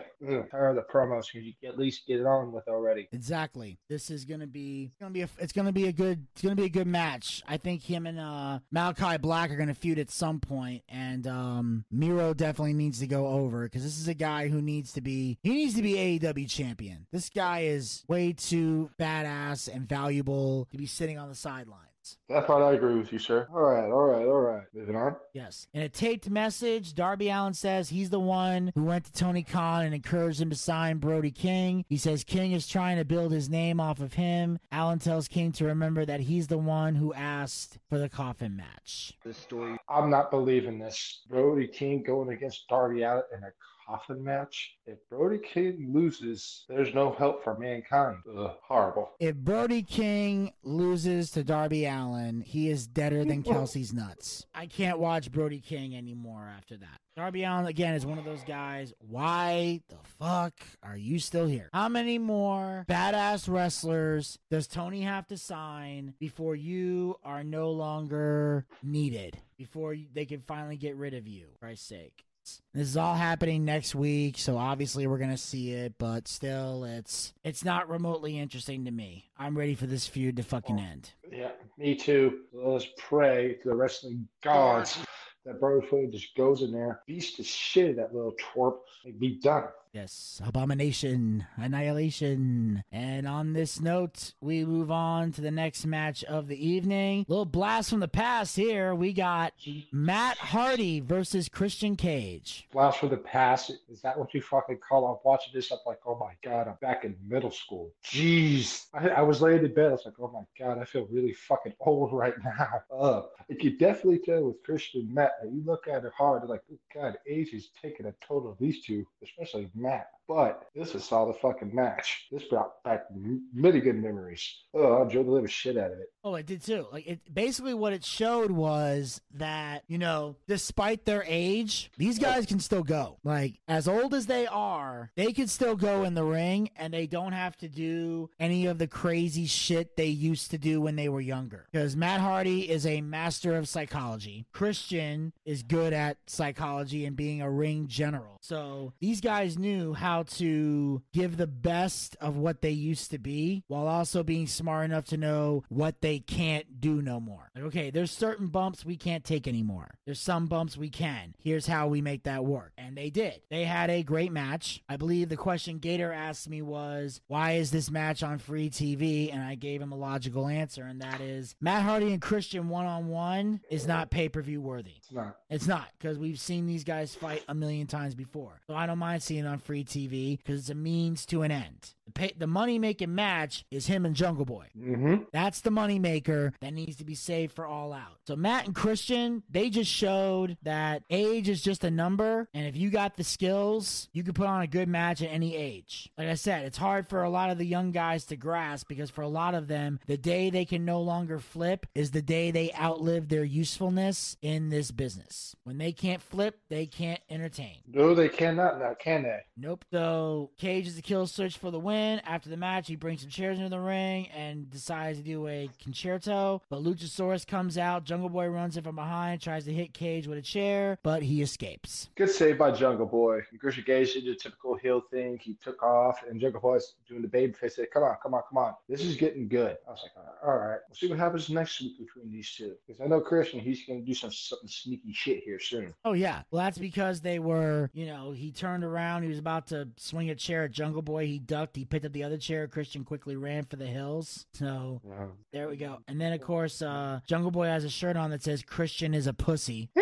[0.52, 3.08] Tired of the promos because you can at least get it on with already.
[3.12, 3.80] Exactly.
[3.90, 6.66] This is gonna be gonna be a, it's gonna be a good it's gonna be
[6.66, 7.44] a good match.
[7.48, 11.86] I think him and uh Malachi Black are gonna feud at some point, and um
[11.92, 15.38] Miro definitely needs to go over because this is a guy who needs to be
[15.44, 17.06] he needs to be AEW champion.
[17.12, 21.88] This guy is way too badass and valuable to be sitting on the sidelines.
[22.30, 23.48] That part I agree with you, sir.
[23.54, 24.64] All right, all right, all right.
[24.74, 25.16] Moving on.
[25.34, 25.68] Yes.
[25.74, 29.86] In a taped message, Darby Allin says he's the one who went to Tony Khan
[29.86, 31.84] and encouraged him to sign Brody King.
[31.90, 34.60] He says King is trying to build his name off of him.
[34.72, 39.14] Allin tells King to remember that he's the one who asked for the coffin match.
[39.26, 41.24] This story I'm not believing this.
[41.30, 43.52] Brody King going against Darby Allin in a
[43.88, 44.76] coffin match.
[44.86, 48.18] If Brody King loses, there's no help for mankind.
[48.38, 49.12] Ugh, horrible.
[49.20, 54.46] If Brody King loses to Darby Allin, he is deader than Kelsey's nuts.
[54.54, 57.00] I can't watch Brody King anymore after that.
[57.16, 58.94] Darby Allin, again, is one of those guys.
[59.00, 61.70] Why the fuck are you still here?
[61.74, 68.68] How many more badass wrestlers does Tony have to sign before you are no longer
[68.84, 69.40] needed?
[69.58, 72.27] Before they can finally get rid of you, for Christ's sake.
[72.74, 77.34] This is all happening next week, so obviously we're gonna see it, but still, it's
[77.44, 79.30] it's not remotely interesting to me.
[79.38, 81.12] I'm ready for this feud to fucking oh, end.
[81.32, 82.42] Yeah, me too.
[82.54, 84.98] Let's pray to the wrestling gods
[85.46, 89.20] that Brody King just goes in there, beats the shit of that little twerp, and
[89.20, 89.64] be done.
[89.94, 92.84] Yes, abomination, annihilation.
[92.92, 97.26] And on this note, we move on to the next match of the evening.
[97.28, 98.94] Little blast from the past here.
[98.94, 99.54] We got
[99.92, 102.68] Matt Hardy versus Christian Cage.
[102.72, 103.72] Blast from the past.
[103.90, 105.08] Is that what you fucking call?
[105.08, 105.72] I'm watching this.
[105.72, 107.92] I'm like, oh my god, I'm back in middle school.
[108.04, 108.86] Jeez.
[108.94, 109.88] I, I was laying in bed.
[109.88, 112.82] I was like, oh my god, I feel really fucking old right now.
[112.96, 115.32] Uh, you can definitely tell with Christian Matt.
[115.44, 116.48] You look at it hard.
[116.48, 120.17] Like, oh god, age is taking a toll of these two, especially Matt.
[120.28, 122.28] But this is a solid fucking match.
[122.32, 123.06] This brought back
[123.54, 124.44] many good memories.
[124.74, 126.12] Oh, I enjoyed the living shit out of it.
[126.24, 126.86] Oh, it did too.
[126.92, 132.46] Like it basically what it showed was that, you know, despite their age, these guys
[132.46, 133.18] can still go.
[133.24, 137.08] Like as old as they are, they can still go in the ring and they
[137.08, 141.08] don't have to do any of the crazy shit they used to do when they
[141.08, 141.68] were younger.
[141.72, 144.46] Because Matt Hardy is a master of psychology.
[144.52, 148.38] Christian is good at psychology and being a ring general.
[148.42, 153.20] So these guys knew how how to give the best of what they used to
[153.20, 157.52] be while also being smart enough to know what they can't do no more.
[157.56, 160.00] Like, okay, there's certain bumps we can't take anymore.
[160.06, 161.36] There's some bumps we can.
[161.38, 162.72] Here's how we make that work.
[162.80, 163.42] And they did.
[163.52, 164.82] They had a great match.
[164.90, 169.32] I believe the question Gator asked me was, why is this match on free TV?
[169.32, 172.86] And I gave him a logical answer, and that is Matt Hardy and Christian one
[172.88, 174.94] on one is not pay per view worthy.
[174.98, 175.38] It's not.
[175.50, 178.62] It's not because we've seen these guys fight a million times before.
[178.66, 181.52] So I don't mind seeing it on free TV because it's a means to an
[181.52, 181.94] end.
[182.08, 184.68] The, pay, the money making match is him and Jungle Boy.
[184.78, 185.24] Mm-hmm.
[185.34, 188.20] That's the money maker that needs to be saved for All Out.
[188.26, 192.78] So Matt and Christian, they just showed that age is just a number, and if
[192.78, 196.10] you got the skills, you can put on a good match at any age.
[196.18, 199.10] Like I said, it's hard for a lot of the young guys to grasp because
[199.10, 202.52] for a lot of them, the day they can no longer flip is the day
[202.52, 205.56] they outlive their usefulness in this business.
[205.64, 207.78] When they can't flip, they can't entertain.
[207.92, 209.42] No, they cannot now, can they?
[209.58, 209.84] Nope.
[209.92, 211.97] So Cage is the kill switch for the win.
[211.98, 215.70] After the match, he brings some chairs into the ring and decides to do a
[215.84, 216.62] Con-Chair-To.
[216.70, 218.04] But Luchasaurus comes out.
[218.04, 221.42] Jungle Boy runs in from behind, tries to hit Cage with a chair, but he
[221.42, 222.10] escapes.
[222.16, 223.42] Good save by Jungle Boy.
[223.60, 225.40] Christian Cage did a typical heel thing.
[225.42, 227.76] He took off, and Jungle Boy's doing the baby face.
[227.76, 228.74] Said, "Come on, come on, come on.
[228.88, 231.98] This is getting good." I was like, "All right, we'll see what happens next week
[232.00, 232.76] between these two.
[232.86, 236.14] Because I know Christian, he's going to do some something sneaky shit here soon." Oh
[236.14, 236.44] yeah.
[236.52, 240.30] Well, that's because they were, you know, he turned around, he was about to swing
[240.30, 243.36] a chair at Jungle Boy, he ducked, he picked up the other chair, Christian quickly
[243.36, 244.46] ran for the hills.
[244.54, 245.30] So Wow.
[245.52, 246.00] there we go.
[246.08, 249.28] And then of course, uh Jungle Boy has a shirt on that says Christian is
[249.28, 249.90] a pussy.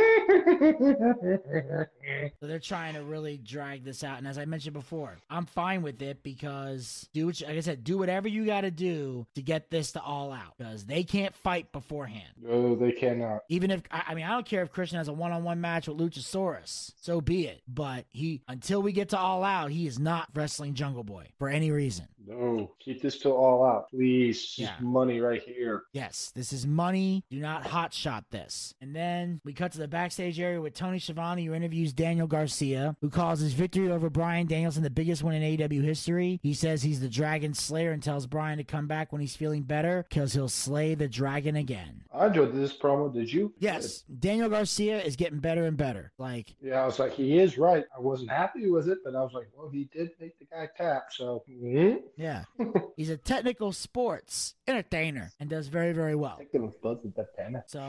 [2.40, 4.18] So they're trying to really drag this out.
[4.18, 7.62] And as I mentioned before, I'm fine with it because do what you, like I
[7.62, 11.04] said, do whatever you got to do to get this to all out because they
[11.04, 12.30] can't fight beforehand.
[12.42, 13.42] no, they cannot.
[13.50, 15.98] Even if I, I mean, I don't care if Christian has a one-on-one match with
[15.98, 17.62] Luchasaurus, so be it.
[17.68, 21.50] But he, until we get to all out, he is not wrestling Jungle Boy for
[21.50, 22.08] any reason.
[22.28, 24.56] No, keep this till all out, please.
[24.58, 24.74] Yeah.
[24.82, 25.84] money right here.
[25.94, 27.24] Yes, this is money.
[27.30, 28.74] Do not hotshot this.
[28.82, 32.96] And then we cut to the backstage area with Tony Schiavone, who interviews Daniel Garcia,
[33.02, 36.40] who calls his victory over Bryan Danielson the biggest win in AEW history.
[36.44, 39.64] He says he's the Dragon Slayer and tells Brian to come back when he's feeling
[39.64, 42.04] better because he'll slay the dragon again.
[42.14, 43.14] I enjoyed this promo.
[43.14, 43.54] Did you?
[43.60, 46.12] Yes, Daniel Garcia is getting better and better.
[46.18, 47.86] Like, Yeah, I was like, he is right.
[47.96, 50.68] I wasn't happy with it, but I was like, well, he did make the guy
[50.78, 51.08] tap.
[51.12, 52.00] So, mhm.
[52.18, 52.44] yeah,
[52.98, 56.38] he's a technical sports entertainer and does very, very well.
[56.38, 57.62] Take them both with that pen.
[57.68, 57.82] So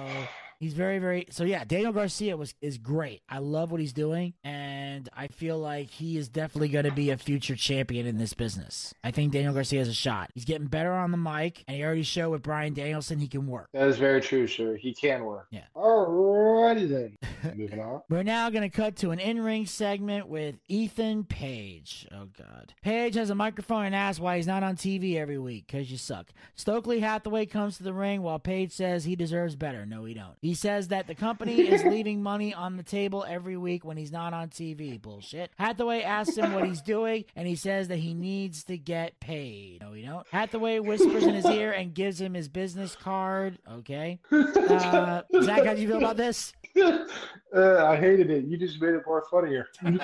[0.59, 1.27] he's very, very.
[1.31, 3.23] So yeah, Daniel Garcia was is great.
[3.29, 7.11] I love what he's doing, and I feel like he is definitely going to be
[7.11, 8.95] a future champion in this business.
[9.03, 10.31] I think Daniel Garcia has a shot.
[10.35, 13.47] He's getting better on the mic, and he already showed with Bryan Danielson he can
[13.47, 13.69] work.
[13.73, 14.77] That is very true, sir.
[14.77, 15.47] He can work.
[15.51, 15.65] Yeah.
[15.75, 17.17] Alrighty then.
[17.57, 18.03] Moving on.
[18.09, 22.07] We're now going to cut to an in ring segment with Ethan Page.
[22.13, 22.75] Oh, God.
[22.83, 25.97] Page has a microphone and asks why he's not on TV every week because you
[25.97, 26.29] suck.
[26.55, 29.87] Stokely Hathaway comes to the ring while Page says he deserves better.
[29.87, 30.37] No, he don't.
[30.47, 34.13] He says that the company is leaving money on the table every week when he's
[34.13, 35.03] not on TV.
[35.03, 35.51] Bullshit.
[35.59, 39.81] Hathaway asks him what he's doing and he says that he needs to get paid.
[39.81, 40.25] No, he don't.
[40.31, 43.59] Hathaway whispers in his ear and gives him his business card.
[43.69, 44.21] Okay.
[44.31, 46.53] Uh, Zack, how do you feel about this?
[46.77, 48.45] uh, I hated it.
[48.45, 49.67] You just made it more funnier.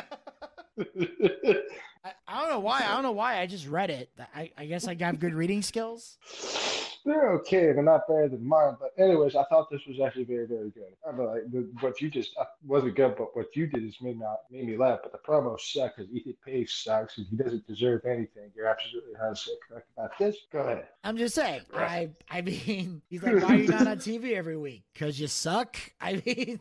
[2.04, 2.80] I, I don't know why.
[2.84, 3.40] I don't know why.
[3.40, 4.10] I just read it.
[4.34, 6.18] I, I guess I got good reading skills.
[7.04, 7.72] They're okay.
[7.72, 8.76] They're not better than mine.
[8.78, 10.94] But anyways, I thought this was actually very, very good.
[11.06, 13.96] I mean, like the, what you just uh, wasn't good, but what you did is
[14.00, 15.00] made not made me laugh.
[15.02, 18.50] But the promo sucked because Ethan Page sucks and he doesn't deserve anything.
[18.54, 19.36] You're absolutely 100
[19.68, 20.36] correct about this.
[20.52, 20.86] Go ahead.
[21.02, 21.62] I'm just saying.
[21.74, 24.84] I I mean, he's like, why are you not on TV every week?
[24.92, 25.76] Because you suck.
[26.00, 26.60] I mean,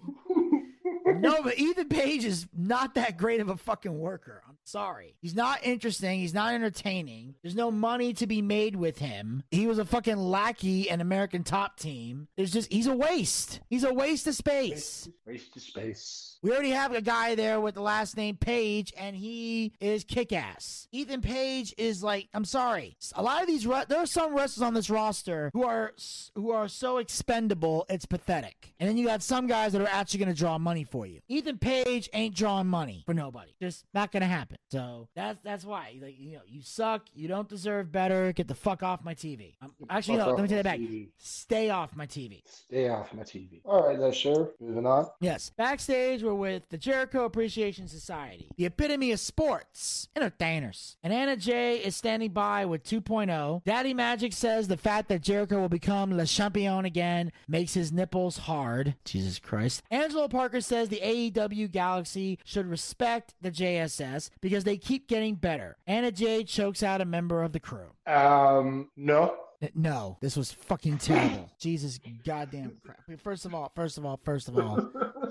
[1.20, 4.42] no, but Ethan Page is not that great of a fucking worker.
[4.48, 5.16] I'm sorry.
[5.22, 6.20] He's not interesting.
[6.20, 7.36] He's not entertaining.
[7.42, 9.44] There's no money to be made with him.
[9.52, 12.28] He was a fucking lackey and American top team.
[12.38, 13.60] There's just he's a waste.
[13.70, 15.10] He's a waste of space.
[15.26, 16.38] Waste of space.
[16.44, 20.34] We already have a guy there with the last name Page, and he is kick
[20.34, 20.88] ass.
[20.92, 22.98] Ethan Page is like, I'm sorry.
[23.16, 25.94] A lot of these, there are some wrestlers on this roster who are
[26.36, 28.74] who are so expendable, it's pathetic.
[28.80, 31.20] And then you got some guys that are actually going to draw money for you.
[31.28, 33.52] Ethan Page ain't drawing money for nobody.
[33.62, 34.58] Just not to happen.
[34.72, 37.08] So that's that's why, like, you know, you suck.
[37.14, 38.32] You don't deserve better.
[38.32, 39.56] Get the fuck off my TV.
[39.62, 40.32] Um, actually, no.
[40.32, 40.80] Let me take that back.
[40.80, 41.10] TV.
[41.18, 42.42] Stay off my TV.
[42.46, 43.62] Stay off my TV.
[43.66, 44.52] All right, then, sure.
[44.60, 45.08] Moving on.
[45.20, 45.52] Yes.
[45.58, 50.98] Backstage, we're with the Jericho Appreciation Society, the epitome of sports, entertainers.
[51.04, 53.64] And Anna Jay is standing by with 2.0.
[53.64, 58.38] Daddy Magic says the fact that Jericho will become Le Champion again makes his nipples
[58.38, 58.96] hard.
[59.06, 59.84] Jesus Christ.
[59.92, 65.78] Angelo Parker says the AEW Galaxy should respect the JAS because they keep getting better.
[65.88, 67.88] Anna Jay chokes out a member of the crew.
[68.06, 69.36] Um, no.
[69.64, 71.50] Uh, No, this was fucking terrible.
[71.60, 73.00] Jesus goddamn crap.
[73.24, 74.90] First of all, first of all, first of all,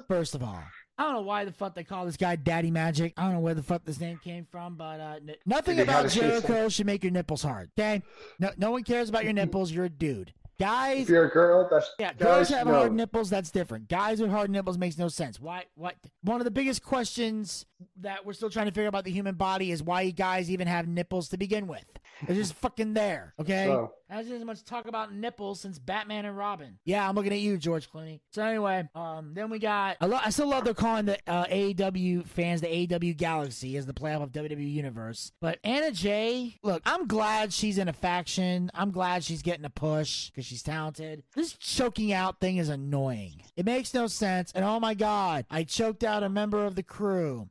[0.08, 0.62] first of all.
[0.98, 3.14] I don't know why the fuck they call this guy Daddy Magic.
[3.16, 6.10] I don't know where the fuck this name came from, but uh, n- nothing about
[6.10, 7.70] Jericho should make your nipples hard.
[7.78, 8.02] Okay,
[8.38, 9.72] no, no one cares about your nipples.
[9.72, 10.32] You're a dude.
[10.60, 12.74] Guys, If you're a girl, that's yeah, guys, girls have no.
[12.74, 13.30] hard nipples.
[13.30, 13.88] That's different.
[13.88, 15.40] Guys with hard nipples makes no sense.
[15.40, 15.64] Why?
[15.74, 15.96] What?
[16.22, 17.64] One of the biggest questions
[18.00, 20.50] that we're still trying to figure out about the human body is why you guys
[20.50, 21.84] even have nipples to begin with.
[22.26, 23.32] They're just fucking there.
[23.40, 23.64] Okay.
[23.68, 26.78] So, Hasn't as much talk about nipples since Batman and Robin.
[26.84, 28.20] Yeah, I'm looking at you, George Clooney.
[28.32, 29.98] So anyway, um, then we got.
[30.00, 33.86] I, lo- I still love they're calling the uh, AEW fans the AEW Galaxy as
[33.86, 35.30] the playoff of WWE Universe.
[35.40, 38.70] But Anna Jay, look, I'm glad she's in a faction.
[38.74, 41.22] I'm glad she's getting a push because she's talented.
[41.36, 43.42] This choking out thing is annoying.
[43.56, 44.50] It makes no sense.
[44.54, 47.48] And oh my god, I choked out a member of the crew.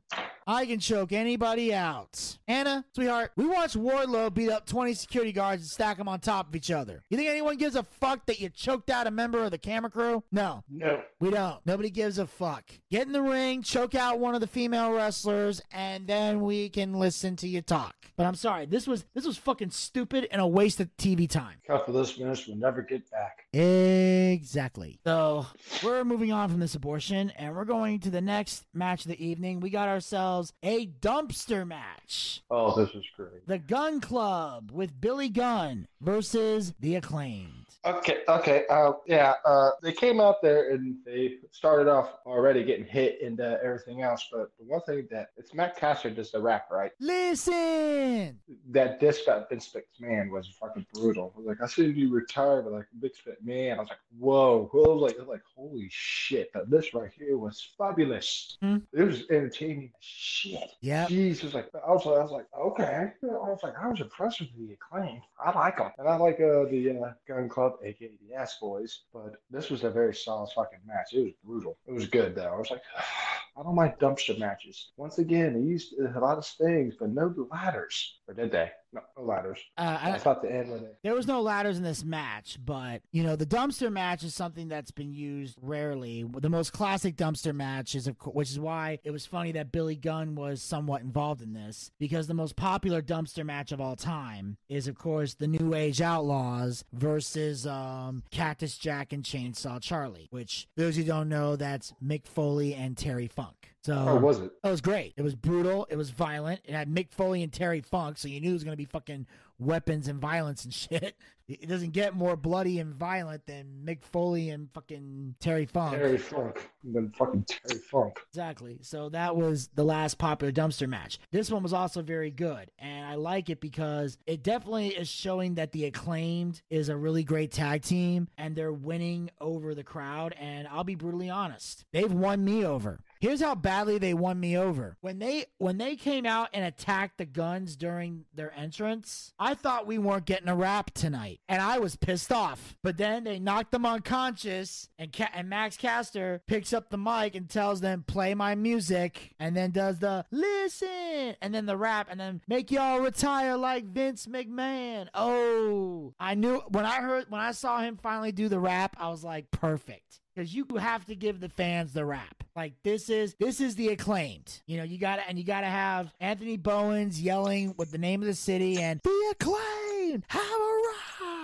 [0.50, 2.36] I can choke anybody out.
[2.48, 6.48] Anna, sweetheart, we watched Wardlow beat up 20 security guards and stack them on top
[6.48, 7.04] of each other.
[7.08, 9.92] You think anyone gives a fuck that you choked out a member of the camera
[9.92, 10.24] crew?
[10.32, 11.02] No, no.
[11.20, 11.64] we don't.
[11.66, 12.64] Nobody gives a fuck.
[12.90, 16.94] Get in the ring, choke out one of the female wrestlers, and then we can
[16.94, 17.94] listen to you talk.
[18.16, 21.58] But I'm sorry, this was this was fucking stupid and a waste of TV time.
[21.64, 23.46] Cut of this minutes, we'll never get back.
[23.52, 24.98] Exactly.
[25.06, 25.46] So
[25.82, 29.24] we're moving on from this abortion and we're going to the next match of the
[29.24, 29.60] evening.
[29.60, 32.42] We got ourselves a dumpster match.
[32.50, 33.46] Oh, this is great.
[33.46, 37.59] The Gun Club with Billy Gunn versus the acclaimed.
[37.86, 42.84] Okay, okay, uh, yeah, uh, they came out there and they started off already getting
[42.84, 44.28] hit and uh, everything else.
[44.30, 46.92] But the one thing that it's Max Caster does the rap, right?
[47.00, 48.38] Listen.
[48.70, 51.32] That disc about Vince McMahon was fucking brutal.
[51.34, 54.68] I was like, I seen you retire, but like Vince McMahon, I was like, whoa.
[54.74, 56.50] Was like, like, holy shit!
[56.52, 58.58] But this right here was fabulous.
[58.60, 58.78] Hmm.
[58.92, 60.70] It was entertaining shit.
[61.08, 63.12] Jeez, was like I was, I was like, okay.
[63.22, 65.22] I was like, I was impressed with the acclaim.
[65.42, 69.02] I like them, and I like uh, the uh, Gun Club, aka the Ass Boys.
[69.12, 71.12] But this was a very solid fucking match.
[71.12, 71.78] It was brutal.
[71.86, 72.52] It was good though.
[72.54, 72.82] I was like,
[73.56, 74.92] I don't like dumpster matches.
[74.96, 78.20] Once again, they used a lot of stings, but no ladders.
[78.28, 78.70] Or did they?
[78.92, 79.60] No, no ladders.
[79.78, 80.88] Uh, I I, thought the end when they.
[81.04, 84.68] there was no ladders in this match, but you know the dumpster match is something
[84.68, 86.24] that's been used rarely.
[86.24, 89.70] The most classic dumpster match is, of course, which is why it was funny that
[89.70, 93.96] Billy Gunn was somewhat involved in this, because the most popular dumpster match of all
[93.96, 100.28] time is, of course, the New Age Outlaws versus um, Cactus Jack and Chainsaw Charlie.
[100.30, 103.70] Which those who don't know, that's Mick Foley and Terry Funk.
[103.82, 104.50] So Oh, was it?
[104.62, 105.14] it was great.
[105.16, 105.86] It was brutal.
[105.90, 106.60] It was violent.
[106.64, 108.84] It had Mick Foley and Terry Funk, so you knew it was going to be
[108.84, 109.26] fucking
[109.58, 111.16] weapons and violence and shit.
[111.48, 115.96] It doesn't get more bloody and violent than Mick Foley and fucking Terry Funk.
[115.96, 116.70] Terry Funk.
[116.84, 118.20] Then fucking Terry Funk.
[118.28, 118.78] Exactly.
[118.82, 121.18] So that was the last popular dumpster match.
[121.32, 125.54] This one was also very good, and I like it because it definitely is showing
[125.54, 130.34] that the acclaimed is a really great tag team, and they're winning over the crowd.
[130.38, 133.00] And I'll be brutally honest, they've won me over.
[133.20, 134.96] Here's how badly they won me over.
[135.02, 139.86] When they when they came out and attacked the guns during their entrance, I thought
[139.86, 142.76] we weren't getting a rap tonight, and I was pissed off.
[142.82, 147.34] But then they knocked them unconscious, and Ca- and Max Caster picks up the mic
[147.34, 152.08] and tells them play my music, and then does the listen, and then the rap,
[152.10, 155.08] and then make y'all retire like Vince McMahon.
[155.12, 159.10] Oh, I knew when I heard when I saw him finally do the rap, I
[159.10, 162.44] was like perfect because you have to give the fans the rap.
[162.56, 164.60] Like this is this is the acclaimed.
[164.66, 167.98] You know, you got to and you got to have Anthony Bowens yelling with the
[167.98, 171.39] name of the city and the acclaimed have arrived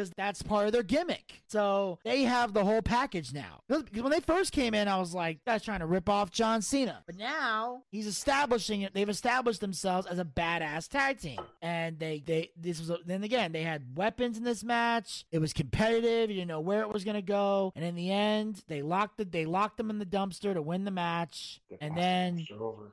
[0.00, 1.42] because that's part of their gimmick.
[1.46, 3.60] So they have the whole package now.
[3.68, 6.62] Because when they first came in, I was like, that's trying to rip off John
[6.62, 7.02] Cena.
[7.06, 8.94] But now he's establishing it.
[8.94, 13.22] They've established themselves as a badass tag team, and they they this was a, then
[13.24, 15.24] again they had weapons in this match.
[15.30, 16.30] It was competitive.
[16.30, 19.24] You didn't know where it was gonna go, and in the end, they locked the
[19.24, 22.46] they locked them in the dumpster to win the match, and then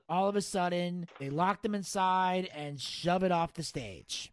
[0.10, 4.32] all of a sudden they locked them inside and shove it off the stage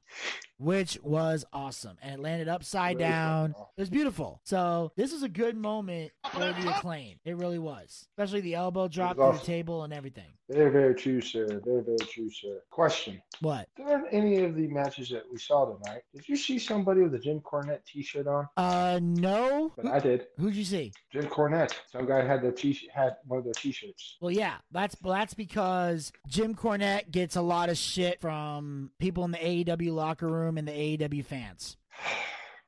[0.58, 5.22] which was awesome and it landed upside Really down it was beautiful so this was
[5.22, 9.38] a good moment for the acclaim it really was especially the elbow drop through the
[9.38, 11.46] table and everything Very, very true, sir.
[11.64, 12.60] Very, very true, sir.
[12.70, 13.20] Question.
[13.40, 17.14] what During any of the matches that we saw tonight, did you see somebody with
[17.14, 18.46] a Jim Cornette t-shirt on?
[18.58, 20.26] uh no But Who, I did.
[20.38, 21.72] who'd you see Jim Cornette.
[21.90, 24.18] Some guy had their t had one of their t-shirts.
[24.20, 29.30] well yeah that's that's because jim cornette gets a lot of shit from people in
[29.30, 31.76] the aew locker room and the aew fans